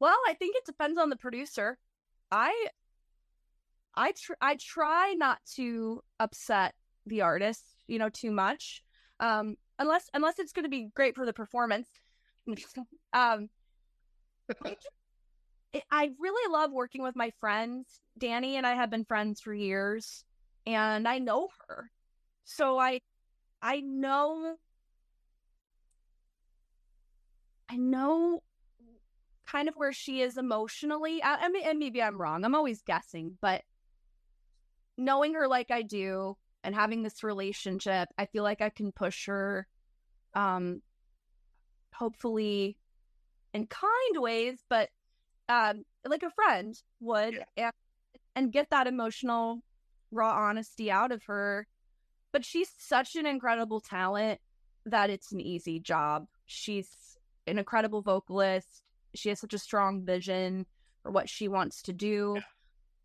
Well, 0.00 0.16
I 0.26 0.34
think 0.34 0.56
it 0.56 0.64
depends 0.64 0.98
on 0.98 1.10
the 1.10 1.16
producer. 1.16 1.78
I 2.30 2.68
I 3.94 4.12
tr- 4.12 4.40
I 4.40 4.56
try 4.56 5.14
not 5.16 5.38
to 5.56 6.02
upset 6.20 6.74
the 7.06 7.22
artist, 7.22 7.64
you 7.86 7.98
know, 7.98 8.08
too 8.08 8.30
much. 8.30 8.82
Um 9.20 9.56
unless 9.78 10.10
unless 10.14 10.38
it's 10.38 10.52
going 10.52 10.64
to 10.64 10.68
be 10.70 10.90
great 10.94 11.14
for 11.14 11.26
the 11.26 11.32
performance. 11.32 11.88
um 13.12 13.48
I 15.90 16.10
really 16.18 16.52
love 16.52 16.72
working 16.72 17.02
with 17.02 17.14
my 17.14 17.30
friends. 17.38 18.00
Danny 18.16 18.56
and 18.56 18.66
I 18.66 18.74
have 18.74 18.90
been 18.90 19.04
friends 19.04 19.40
for 19.40 19.52
years 19.52 20.24
and 20.66 21.06
I 21.06 21.18
know 21.18 21.48
her. 21.68 21.90
So 22.44 22.78
I 22.78 23.00
I 23.60 23.80
know 23.80 24.56
I 27.70 27.76
know 27.76 28.42
kind 29.46 29.68
of 29.68 29.74
where 29.76 29.92
she 29.92 30.22
is 30.22 30.38
emotionally. 30.38 31.22
I, 31.22 31.46
I 31.46 31.48
mean 31.48 31.64
and 31.66 31.78
maybe 31.78 32.02
I'm 32.02 32.20
wrong. 32.20 32.44
I'm 32.44 32.54
always 32.54 32.82
guessing, 32.82 33.36
but 33.40 33.62
knowing 34.96 35.34
her 35.34 35.46
like 35.46 35.70
I 35.70 35.82
do 35.82 36.36
and 36.64 36.74
having 36.74 37.02
this 37.02 37.22
relationship, 37.22 38.08
I 38.18 38.26
feel 38.26 38.42
like 38.42 38.60
I 38.60 38.70
can 38.70 38.92
push 38.92 39.26
her 39.26 39.66
um 40.34 40.82
hopefully 41.94 42.78
in 43.54 43.66
kind 43.66 44.16
ways, 44.16 44.58
but 44.68 44.90
um, 45.48 45.84
like 46.06 46.22
a 46.22 46.30
friend 46.30 46.80
would, 47.00 47.34
yeah. 47.34 47.44
and, 47.56 47.72
and 48.36 48.52
get 48.52 48.70
that 48.70 48.86
emotional, 48.86 49.62
raw 50.10 50.30
honesty 50.30 50.90
out 50.90 51.12
of 51.12 51.24
her. 51.24 51.66
But 52.32 52.44
she's 52.44 52.70
such 52.78 53.16
an 53.16 53.26
incredible 53.26 53.80
talent 53.80 54.40
that 54.84 55.10
it's 55.10 55.32
an 55.32 55.40
easy 55.40 55.80
job. 55.80 56.26
She's 56.46 57.16
an 57.46 57.58
incredible 57.58 58.02
vocalist. 58.02 58.82
She 59.14 59.30
has 59.30 59.40
such 59.40 59.54
a 59.54 59.58
strong 59.58 60.04
vision 60.04 60.66
for 61.02 61.10
what 61.10 61.28
she 61.28 61.48
wants 61.48 61.82
to 61.82 61.92
do, 61.92 62.34
yeah. 62.36 62.42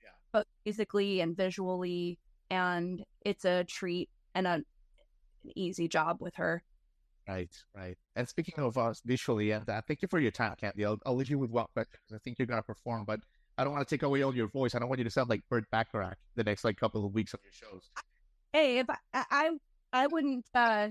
Yeah. 0.04 0.10
both 0.34 0.46
musically 0.66 1.22
and 1.22 1.36
visually. 1.36 2.20
And 2.54 3.04
it's 3.22 3.46
a 3.46 3.64
treat 3.64 4.10
and 4.36 4.48
a, 4.48 4.54
an 4.54 4.66
easy 5.56 5.88
job 5.88 6.18
with 6.20 6.36
her. 6.36 6.64
Right, 7.28 7.52
right. 7.76 7.98
And 8.16 8.28
speaking 8.28 8.56
of 8.64 8.78
us 8.78 9.02
visually, 9.06 9.52
and 9.52 9.68
uh, 9.68 9.82
thank 9.88 10.02
you 10.02 10.08
for 10.08 10.20
your 10.20 10.32
time, 10.32 10.56
Candi. 10.62 10.86
I'll, 10.86 11.00
I'll 11.06 11.16
leave 11.16 11.30
you 11.30 11.40
with 11.40 11.50
one 11.50 11.66
question 11.74 12.00
because 12.04 12.16
I 12.16 12.20
think 12.24 12.38
you're 12.38 12.46
gonna 12.46 12.62
perform, 12.62 13.06
but 13.06 13.22
I 13.58 13.64
don't 13.64 13.74
want 13.74 13.88
to 13.88 13.96
take 13.96 14.04
away 14.04 14.24
all 14.24 14.36
your 14.36 14.48
voice. 14.48 14.76
I 14.76 14.80
don't 14.80 14.90
want 14.90 15.00
you 15.00 15.06
to 15.06 15.10
sound 15.10 15.30
like 15.30 15.42
Burt 15.50 15.66
Bacharach 15.72 16.18
the 16.36 16.44
next 16.44 16.64
like 16.64 16.78
couple 16.78 17.06
of 17.06 17.14
weeks 17.14 17.34
of 17.34 17.40
your 17.44 17.54
shows. 17.54 17.90
Hey, 18.52 18.80
if 18.80 18.90
I 18.90 18.98
I, 19.14 19.50
I 19.94 20.08
wouldn't 20.08 20.46
uh, 20.54 20.90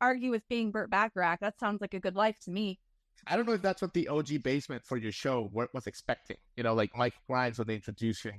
argue 0.00 0.30
with 0.30 0.42
being 0.48 0.70
Burt 0.72 0.90
Bacharach. 0.90 1.40
That 1.40 1.58
sounds 1.60 1.80
like 1.80 1.94
a 1.94 2.00
good 2.00 2.16
life 2.16 2.38
to 2.40 2.50
me. 2.50 2.78
I 3.26 3.36
don't 3.36 3.46
know 3.46 3.52
if 3.52 3.62
that's 3.62 3.82
what 3.82 3.92
the 3.94 4.08
OG 4.08 4.42
basement 4.42 4.84
for 4.84 4.96
your 4.96 5.12
show 5.12 5.50
was 5.52 5.86
expecting. 5.86 6.36
You 6.56 6.62
know, 6.62 6.74
like 6.74 6.96
Mike 6.96 7.14
Grimes 7.28 7.58
when 7.58 7.66
they 7.66 7.74
introduced 7.74 8.24
you, 8.24 8.32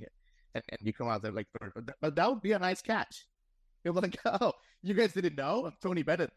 and, 0.56 0.64
and 0.70 0.80
you 0.82 0.94
come 0.94 1.08
out 1.08 1.22
there 1.22 1.32
like 1.32 1.48
Burt. 1.60 1.74
But 2.02 2.16
that 2.16 2.30
would 2.30 2.42
be 2.42 2.54
a 2.54 2.60
nice 2.60 2.82
catch. 2.82 3.26
You're 3.84 3.94
like, 3.94 4.18
oh, 4.26 4.54
you 4.82 4.94
guys 4.94 5.14
didn't 5.14 5.38
know? 5.38 5.66
I'm 5.66 5.74
Tony 5.82 6.04
Bennett 6.04 6.32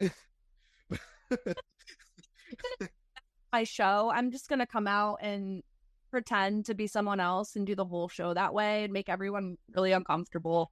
now. 0.00 0.08
my 3.52 3.64
show. 3.64 4.10
I'm 4.12 4.30
just 4.30 4.48
gonna 4.48 4.66
come 4.66 4.86
out 4.86 5.18
and 5.20 5.62
pretend 6.10 6.66
to 6.66 6.74
be 6.74 6.86
someone 6.86 7.20
else 7.20 7.56
and 7.56 7.66
do 7.66 7.74
the 7.74 7.84
whole 7.84 8.08
show 8.08 8.34
that 8.34 8.52
way 8.52 8.84
and 8.84 8.92
make 8.92 9.08
everyone 9.08 9.56
really 9.74 9.92
uncomfortable. 9.92 10.70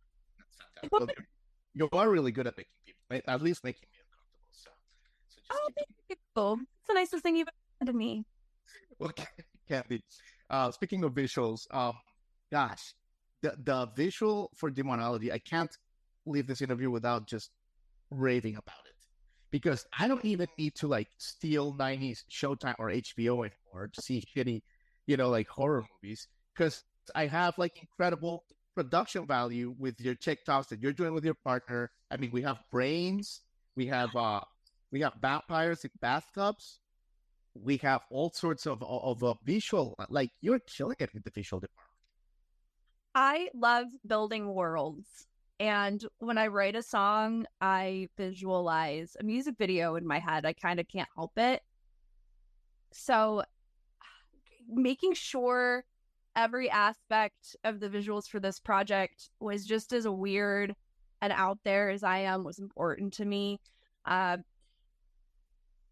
Well, 0.90 1.08
you 1.74 1.88
are 1.92 2.08
really 2.10 2.32
good 2.32 2.46
at 2.46 2.56
making 2.56 2.72
people, 2.84 3.32
at 3.32 3.42
least 3.42 3.64
making 3.64 3.88
me 3.92 3.98
uncomfortable. 4.02 4.48
So, 4.52 4.70
so 5.28 5.40
just 5.40 5.46
oh, 5.52 5.68
keep... 6.08 6.18
cool. 6.34 6.58
It's 6.80 6.88
the 6.88 6.94
nicest 6.94 7.22
thing 7.22 7.36
you've 7.36 7.48
ever 7.48 7.86
done 7.86 7.92
to 7.94 7.98
me. 7.98 8.24
Well, 8.98 9.12
Kathy, 9.66 10.02
uh, 10.50 10.70
speaking 10.70 11.04
of 11.04 11.14
visuals, 11.14 11.62
um, 11.74 11.94
gosh, 12.50 12.94
the 13.42 13.54
the 13.62 13.86
visual 13.96 14.50
for 14.56 14.70
demonology, 14.70 15.32
I 15.32 15.38
can't 15.38 15.74
leave 16.26 16.46
this 16.46 16.62
interview 16.62 16.90
without 16.90 17.26
just 17.26 17.50
raving 18.10 18.56
about 18.56 18.86
it 18.86 18.90
because 19.50 19.84
I 19.98 20.08
don't 20.08 20.24
even 20.24 20.48
need 20.58 20.74
to 20.76 20.88
like 20.88 21.08
steal 21.18 21.74
90s 21.74 22.24
Showtime 22.30 22.74
or 22.78 22.88
HBO 22.90 23.46
anymore 23.46 23.90
to 23.92 24.02
see 24.02 24.22
shitty, 24.36 24.62
you 25.06 25.16
know, 25.16 25.28
like 25.30 25.48
horror 25.48 25.84
movies 26.02 26.28
because 26.54 26.84
I 27.14 27.26
have 27.26 27.58
like 27.58 27.80
incredible 27.80 28.44
production 28.74 29.26
value 29.26 29.74
with 29.78 30.00
your 30.00 30.14
TikToks 30.14 30.68
that 30.68 30.80
you're 30.80 30.92
doing 30.92 31.14
with 31.14 31.24
your 31.24 31.34
partner. 31.34 31.90
I 32.10 32.16
mean, 32.16 32.30
we 32.32 32.42
have 32.42 32.58
brains, 32.70 33.40
we 33.76 33.86
have 33.86 34.14
uh 34.14 34.40
we 34.92 35.00
have 35.00 35.14
vampires 35.20 35.84
in 35.84 35.90
bathtubs, 36.00 36.80
we 37.54 37.78
have 37.78 38.02
all 38.10 38.30
sorts 38.30 38.66
of 38.66 38.82
of, 38.82 39.22
of 39.22 39.38
visual 39.44 39.96
like 40.08 40.30
you're 40.40 40.60
killing 40.60 40.96
it 41.00 41.12
with 41.14 41.24
the 41.24 41.30
visual 41.30 41.60
department. 41.60 41.89
I 43.14 43.48
love 43.54 43.88
building 44.06 44.54
worlds. 44.54 45.26
And 45.58 46.02
when 46.18 46.38
I 46.38 46.46
write 46.46 46.76
a 46.76 46.82
song, 46.82 47.46
I 47.60 48.08
visualize 48.16 49.16
a 49.20 49.24
music 49.24 49.56
video 49.58 49.96
in 49.96 50.06
my 50.06 50.18
head. 50.18 50.46
I 50.46 50.52
kind 50.52 50.80
of 50.80 50.88
can't 50.88 51.08
help 51.14 51.32
it. 51.36 51.62
So, 52.92 53.42
making 54.68 55.14
sure 55.14 55.84
every 56.36 56.70
aspect 56.70 57.56
of 57.64 57.80
the 57.80 57.88
visuals 57.88 58.26
for 58.26 58.40
this 58.40 58.58
project 58.58 59.30
was 59.40 59.66
just 59.66 59.92
as 59.92 60.08
weird 60.08 60.74
and 61.20 61.32
out 61.32 61.58
there 61.64 61.90
as 61.90 62.02
I 62.02 62.18
am 62.20 62.44
was 62.44 62.58
important 62.58 63.12
to 63.14 63.24
me. 63.24 63.60
Uh, 64.06 64.38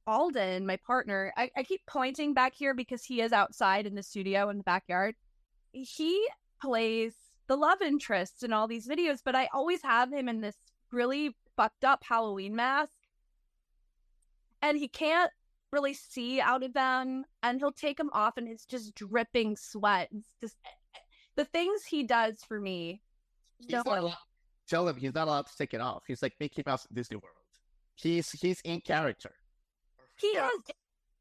Alden, 0.06 0.64
my 0.64 0.76
partner, 0.76 1.34
I, 1.36 1.50
I 1.54 1.62
keep 1.62 1.82
pointing 1.86 2.32
back 2.32 2.54
here 2.54 2.72
because 2.72 3.04
he 3.04 3.20
is 3.20 3.32
outside 3.32 3.86
in 3.86 3.94
the 3.94 4.02
studio 4.02 4.48
in 4.48 4.56
the 4.56 4.64
backyard. 4.64 5.14
He 5.72 6.26
plays 6.60 7.14
the 7.46 7.56
love 7.56 7.80
interest 7.82 8.42
in 8.42 8.52
all 8.52 8.68
these 8.68 8.86
videos, 8.86 9.18
but 9.24 9.34
I 9.34 9.48
always 9.52 9.82
have 9.82 10.12
him 10.12 10.28
in 10.28 10.40
this 10.40 10.56
really 10.92 11.36
fucked 11.56 11.84
up 11.84 12.04
Halloween 12.04 12.54
mask. 12.54 12.92
And 14.60 14.76
he 14.76 14.88
can't 14.88 15.30
really 15.72 15.94
see 15.94 16.40
out 16.40 16.62
of 16.62 16.74
them. 16.74 17.24
And 17.42 17.58
he'll 17.58 17.72
take 17.72 17.96
them 17.96 18.10
off 18.12 18.36
and 18.36 18.48
it's 18.48 18.66
just 18.66 18.94
dripping 18.94 19.56
sweat. 19.56 20.08
It's 20.12 20.30
just 20.40 20.56
the 21.36 21.44
things 21.44 21.84
he 21.84 22.02
does 22.02 22.38
for 22.46 22.60
me. 22.60 23.00
Allowed, 23.72 24.14
tell 24.68 24.86
him 24.86 24.96
he's 24.96 25.14
not 25.14 25.28
allowed 25.28 25.46
to 25.46 25.56
take 25.56 25.74
it 25.74 25.80
off. 25.80 26.04
He's 26.06 26.22
like 26.22 26.34
Mickey 26.38 26.62
Mouse 26.66 26.86
in 26.86 26.94
Disney 26.94 27.16
World. 27.16 27.34
He's 27.94 28.30
he's 28.30 28.60
in 28.60 28.80
character. 28.80 29.32
He 30.20 30.32
yeah. 30.34 30.46
is 30.46 30.74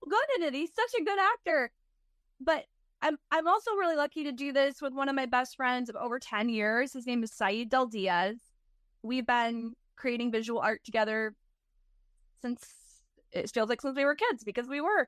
good 0.08 0.20
in 0.38 0.44
it. 0.44 0.54
He's 0.54 0.74
such 0.74 1.02
a 1.02 1.04
good 1.04 1.18
actor. 1.20 1.72
But 2.40 2.66
I'm 3.02 3.18
I'm 3.32 3.48
also 3.48 3.72
really 3.72 3.96
lucky 3.96 4.24
to 4.24 4.32
do 4.32 4.52
this 4.52 4.82
with 4.82 4.94
one 4.94 5.10
of 5.10 5.16
my 5.16 5.26
best 5.26 5.56
friends 5.56 5.90
of 5.90 5.96
over 5.96 6.20
10 6.20 6.50
years. 6.50 6.94
His 6.94 7.06
name 7.06 7.24
is 7.24 7.32
Saeed 7.32 7.70
Del 7.70 7.86
Diaz. 7.86 8.38
We've 9.04 9.26
been 9.26 9.74
creating 9.96 10.32
visual 10.32 10.60
art 10.60 10.84
together 10.84 11.36
since 12.42 12.66
it 13.32 13.52
feels 13.52 13.70
like 13.70 13.82
since 13.82 13.96
we 13.96 14.06
were 14.06 14.16
kids 14.16 14.44
because 14.44 14.68
we 14.68 14.82
were. 14.82 15.08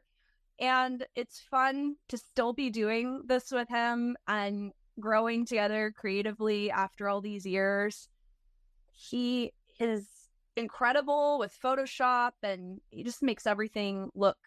And 0.60 1.06
it's 1.16 1.40
fun 1.40 1.96
to 2.10 2.18
still 2.18 2.54
be 2.54 2.70
doing 2.70 3.24
this 3.26 3.52
with 3.52 3.70
him 3.70 4.18
and 4.28 4.72
growing 5.00 5.46
together 5.46 5.94
creatively 5.96 6.70
after 6.70 7.08
all 7.08 7.22
these 7.22 7.46
years. 7.46 8.10
He 8.92 9.54
is 9.80 10.06
incredible 10.58 11.40
with 11.40 11.58
Photoshop 11.64 12.32
and 12.44 12.82
he 12.90 13.04
just 13.04 13.24
makes 13.24 13.48
everything 13.48 14.10
look 14.14 14.38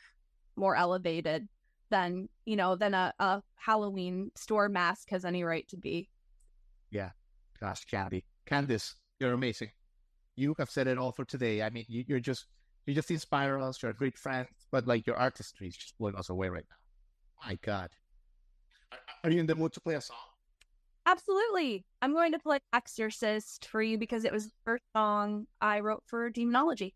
more 0.54 0.76
elevated 0.76 1.48
than 1.92 2.28
you 2.44 2.56
know 2.56 2.74
than 2.74 2.94
a, 2.94 3.14
a 3.20 3.42
Halloween 3.54 4.32
store 4.34 4.68
mask 4.68 5.10
has 5.10 5.24
any 5.24 5.44
right 5.44 5.68
to 5.68 5.76
be. 5.76 6.08
Yeah, 6.90 7.10
gosh, 7.60 7.86
Candi, 7.86 8.24
Candice, 8.50 8.94
you're 9.20 9.34
amazing. 9.34 9.70
You 10.34 10.56
have 10.58 10.70
said 10.70 10.88
it 10.88 10.98
all 10.98 11.12
for 11.12 11.24
today. 11.24 11.62
I 11.62 11.70
mean, 11.70 11.84
you, 11.88 12.04
you're 12.08 12.20
just 12.20 12.46
you 12.86 12.94
just 12.94 13.10
inspire 13.10 13.60
us. 13.60 13.80
You're 13.80 13.92
a 13.92 13.94
great 13.94 14.18
friend, 14.18 14.48
but 14.72 14.88
like 14.88 15.06
your 15.06 15.16
artistry 15.16 15.68
is 15.68 15.76
just 15.76 15.96
blowing 15.98 16.16
us 16.16 16.30
away 16.30 16.48
right 16.48 16.64
now. 16.68 17.48
My 17.48 17.58
God, 17.62 17.90
are, 18.90 18.98
are 19.24 19.30
you 19.30 19.38
in 19.38 19.46
the 19.46 19.54
mood 19.54 19.72
to 19.74 19.80
play 19.80 19.94
a 19.94 20.00
song? 20.00 20.16
Absolutely. 21.04 21.84
I'm 22.00 22.12
going 22.12 22.32
to 22.32 22.38
play 22.38 22.58
Exorcist 22.72 23.66
for 23.66 23.82
you 23.82 23.98
because 23.98 24.24
it 24.24 24.32
was 24.32 24.46
the 24.46 24.52
first 24.64 24.84
song 24.96 25.46
I 25.60 25.80
wrote 25.80 26.04
for 26.06 26.30
Demonology. 26.30 26.94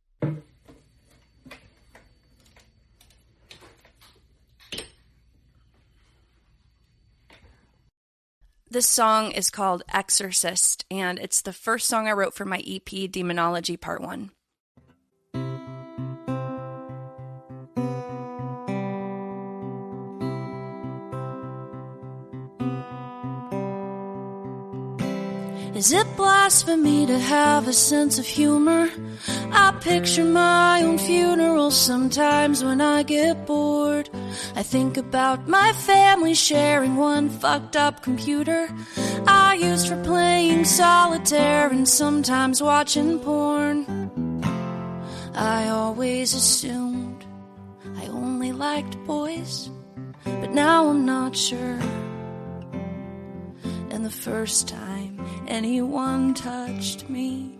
This 8.76 8.86
song 8.86 9.30
is 9.30 9.48
called 9.48 9.84
Exorcist, 9.88 10.84
and 10.90 11.18
it's 11.18 11.40
the 11.40 11.54
first 11.54 11.86
song 11.86 12.08
I 12.08 12.12
wrote 12.12 12.34
for 12.34 12.44
my 12.44 12.62
EP, 12.66 13.10
Demonology 13.10 13.78
Part 13.78 14.02
1. 14.02 14.30
Is 25.76 25.92
it 25.92 26.06
blasphemy 26.16 27.04
to 27.04 27.18
have 27.18 27.68
a 27.68 27.72
sense 27.74 28.18
of 28.18 28.24
humor? 28.24 28.88
I 29.52 29.72
picture 29.72 30.24
my 30.24 30.80
own 30.82 30.96
funeral 30.96 31.70
sometimes 31.70 32.64
when 32.64 32.80
I 32.80 33.02
get 33.02 33.44
bored. 33.44 34.08
I 34.54 34.62
think 34.62 34.96
about 34.96 35.46
my 35.46 35.74
family 35.74 36.32
sharing 36.32 36.96
one 36.96 37.28
fucked 37.28 37.76
up 37.76 38.02
computer 38.02 38.70
I 39.26 39.58
used 39.60 39.88
for 39.88 40.02
playing 40.02 40.64
solitaire 40.64 41.68
and 41.68 41.86
sometimes 41.86 42.62
watching 42.62 43.18
porn. 43.18 43.84
I 45.34 45.68
always 45.68 46.32
assumed 46.32 47.22
I 47.98 48.06
only 48.06 48.52
liked 48.52 48.96
boys, 49.04 49.68
but 50.24 50.52
now 50.52 50.88
I'm 50.88 51.04
not 51.04 51.36
sure. 51.36 51.78
And 53.90 54.06
the 54.06 54.16
first 54.24 54.68
time 54.68 55.05
anyone 55.48 56.34
touched 56.34 57.08
me, 57.08 57.56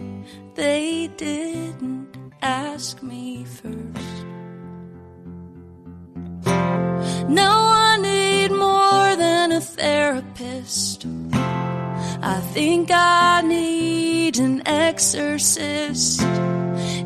they 0.55 1.09
didn't 1.17 2.17
ask 2.43 3.03
me 3.03 3.45
first. 3.45 4.17
Now 7.29 7.59
I 7.69 7.99
need 7.99 8.51
more 8.51 9.17
than 9.17 9.53
a 9.53 9.61
therapist. 9.61 11.07
I 12.23 12.41
think 12.55 12.91
I 12.91 13.43
need 13.43 14.39
an 14.39 14.63
exorcist. 14.67 16.21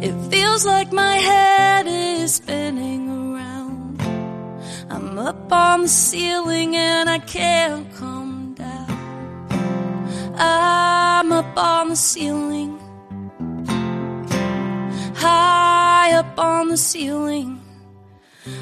It 0.07 0.15
feels 0.31 0.65
like 0.65 0.93
my 0.93 1.17
head 1.17 1.87
is 1.87 2.35
spinning 2.37 3.09
around. 3.09 4.01
I'm 4.91 5.19
up 5.19 5.53
on 5.53 5.83
the 5.83 5.89
ceiling 5.89 6.77
and 6.77 7.09
I 7.09 7.19
can't 7.19 7.93
come. 7.95 8.20
I'm 10.43 11.33
up 11.33 11.55
on 11.59 11.91
the 11.91 11.97
ceiling, 11.97 12.79
high 15.15 16.13
up 16.15 16.39
on 16.39 16.71
the 16.71 16.79
ceiling. 16.79 17.61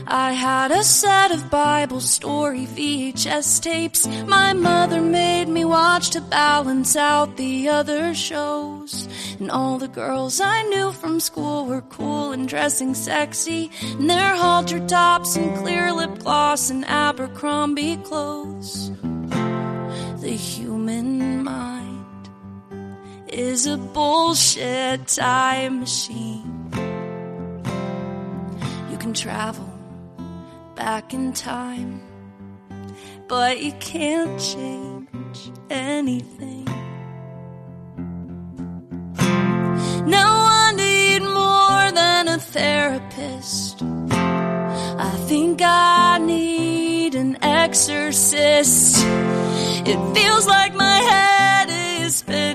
I 0.09 0.33
had 0.33 0.73
a 0.73 0.83
set 0.83 1.31
of 1.31 1.51
Bible 1.51 2.01
story 2.01 2.67
VHS 2.67 3.61
tapes 3.63 4.09
my 4.27 4.53
mother 4.53 5.01
made 5.01 5.49
me 5.49 5.65
watch 5.65 6.11
to 6.11 6.21
balance 6.21 6.97
out 6.97 7.37
the 7.37 7.69
other 7.69 8.13
shows. 8.13 9.07
And 9.39 9.51
all 9.51 9.79
the 9.79 9.87
girls 9.87 10.41
I 10.41 10.63
knew 10.65 10.91
from 10.91 11.21
school 11.21 11.67
were 11.67 11.83
cool 11.83 12.33
and 12.33 12.49
dressing 12.49 12.95
sexy 12.95 13.71
in 13.83 14.09
their 14.09 14.35
halter 14.35 14.85
tops 14.87 15.37
and 15.37 15.57
clear 15.59 15.93
lip 15.93 16.19
gloss 16.19 16.71
and 16.71 16.85
Abercrombie 16.87 17.99
clothes. 17.99 18.91
The 20.21 20.37
human 20.37 21.38
is 23.39 23.69
a 23.69 23.77
bullshit 23.77 25.07
time 25.07 25.79
machine. 25.79 26.71
You 28.91 28.99
can 28.99 29.15
travel 29.15 29.73
back 30.75 31.15
in 31.15 31.33
time, 31.33 32.03
but 33.29 33.63
you 33.63 33.71
can't 33.79 34.41
change 34.41 35.53
anything. 35.71 36.65
Now 40.17 40.33
I 40.65 40.73
need 40.75 41.23
more 41.23 41.93
than 41.93 42.27
a 42.27 42.39
therapist. 42.39 43.83
I 45.11 45.15
think 45.29 45.61
I 45.63 46.19
need 46.19 47.15
an 47.15 47.39
exorcist. 47.41 48.97
It 49.87 50.15
feels 50.17 50.47
like 50.49 50.75
my 50.75 50.99
head 51.13 51.69
is 52.03 52.17
spinning 52.17 52.48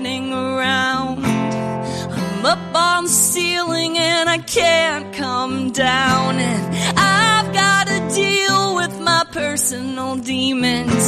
ceiling 3.34 3.98
and 3.98 4.28
I 4.30 4.38
can't 4.38 5.12
come 5.12 5.72
down. 5.72 6.36
And 6.36 6.62
I've 6.96 7.52
got 7.52 7.84
to 7.88 7.98
deal 8.14 8.76
with 8.76 8.94
my 9.00 9.24
personal 9.32 10.14
demons. 10.16 11.04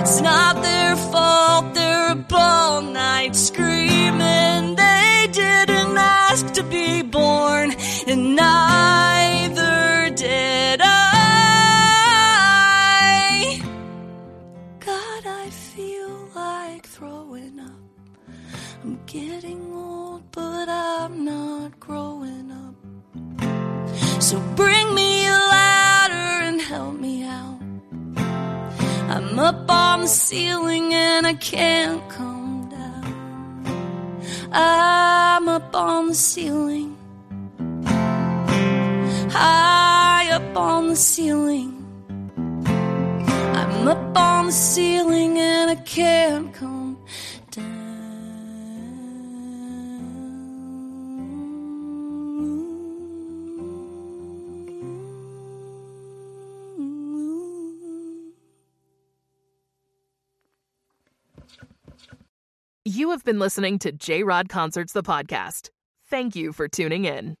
It's 0.00 0.20
not 0.20 0.62
their 0.62 0.94
fault, 1.10 1.74
they're 1.74 2.10
up 2.10 2.32
all 2.32 2.82
night 2.82 3.34
screaming. 3.34 4.76
They 4.76 5.28
didn't 5.32 5.96
ask 5.98 6.52
to 6.58 6.62
be 6.62 7.02
born, 7.02 7.74
and 8.06 8.36
neither 8.36 10.10
did 10.14 10.80
I. 10.82 11.10
God, 14.78 15.22
I 15.26 15.50
feel 15.50 16.28
like 16.34 16.86
throwing 16.86 17.58
up. 17.58 17.82
I'm 18.84 18.98
getting 19.06 19.60
old, 19.72 19.99
but 20.32 20.68
I'm 20.68 21.24
not 21.24 21.78
growing 21.80 22.50
up. 22.50 22.74
So 24.22 24.38
bring 24.54 24.94
me 24.94 25.26
a 25.26 25.40
ladder 25.54 26.44
and 26.46 26.60
help 26.60 26.94
me 26.98 27.24
out. 27.24 27.60
I'm 29.14 29.38
up 29.38 29.70
on 29.70 30.02
the 30.02 30.06
ceiling 30.06 30.94
and 30.94 31.26
I 31.26 31.34
can't 31.34 32.02
come 32.08 32.68
down. 32.68 33.04
I'm 34.52 35.48
up 35.48 35.74
on 35.74 36.08
the 36.08 36.14
ceiling, 36.14 36.96
high 39.30 40.28
up 40.32 40.56
on 40.56 40.88
the 40.88 40.96
ceiling. 40.96 41.76
I'm 43.60 43.88
up 43.88 44.16
on 44.16 44.46
the 44.46 44.52
ceiling 44.52 45.38
and 45.38 45.70
I 45.70 45.76
can't 45.76 46.52
come 46.52 46.79
You 63.00 63.12
have 63.12 63.24
been 63.24 63.38
listening 63.38 63.78
to 63.78 63.92
J 63.92 64.24
Rod 64.24 64.50
Concerts, 64.50 64.92
the 64.92 65.02
podcast. 65.02 65.70
Thank 66.10 66.36
you 66.36 66.52
for 66.52 66.68
tuning 66.68 67.06
in. 67.06 67.34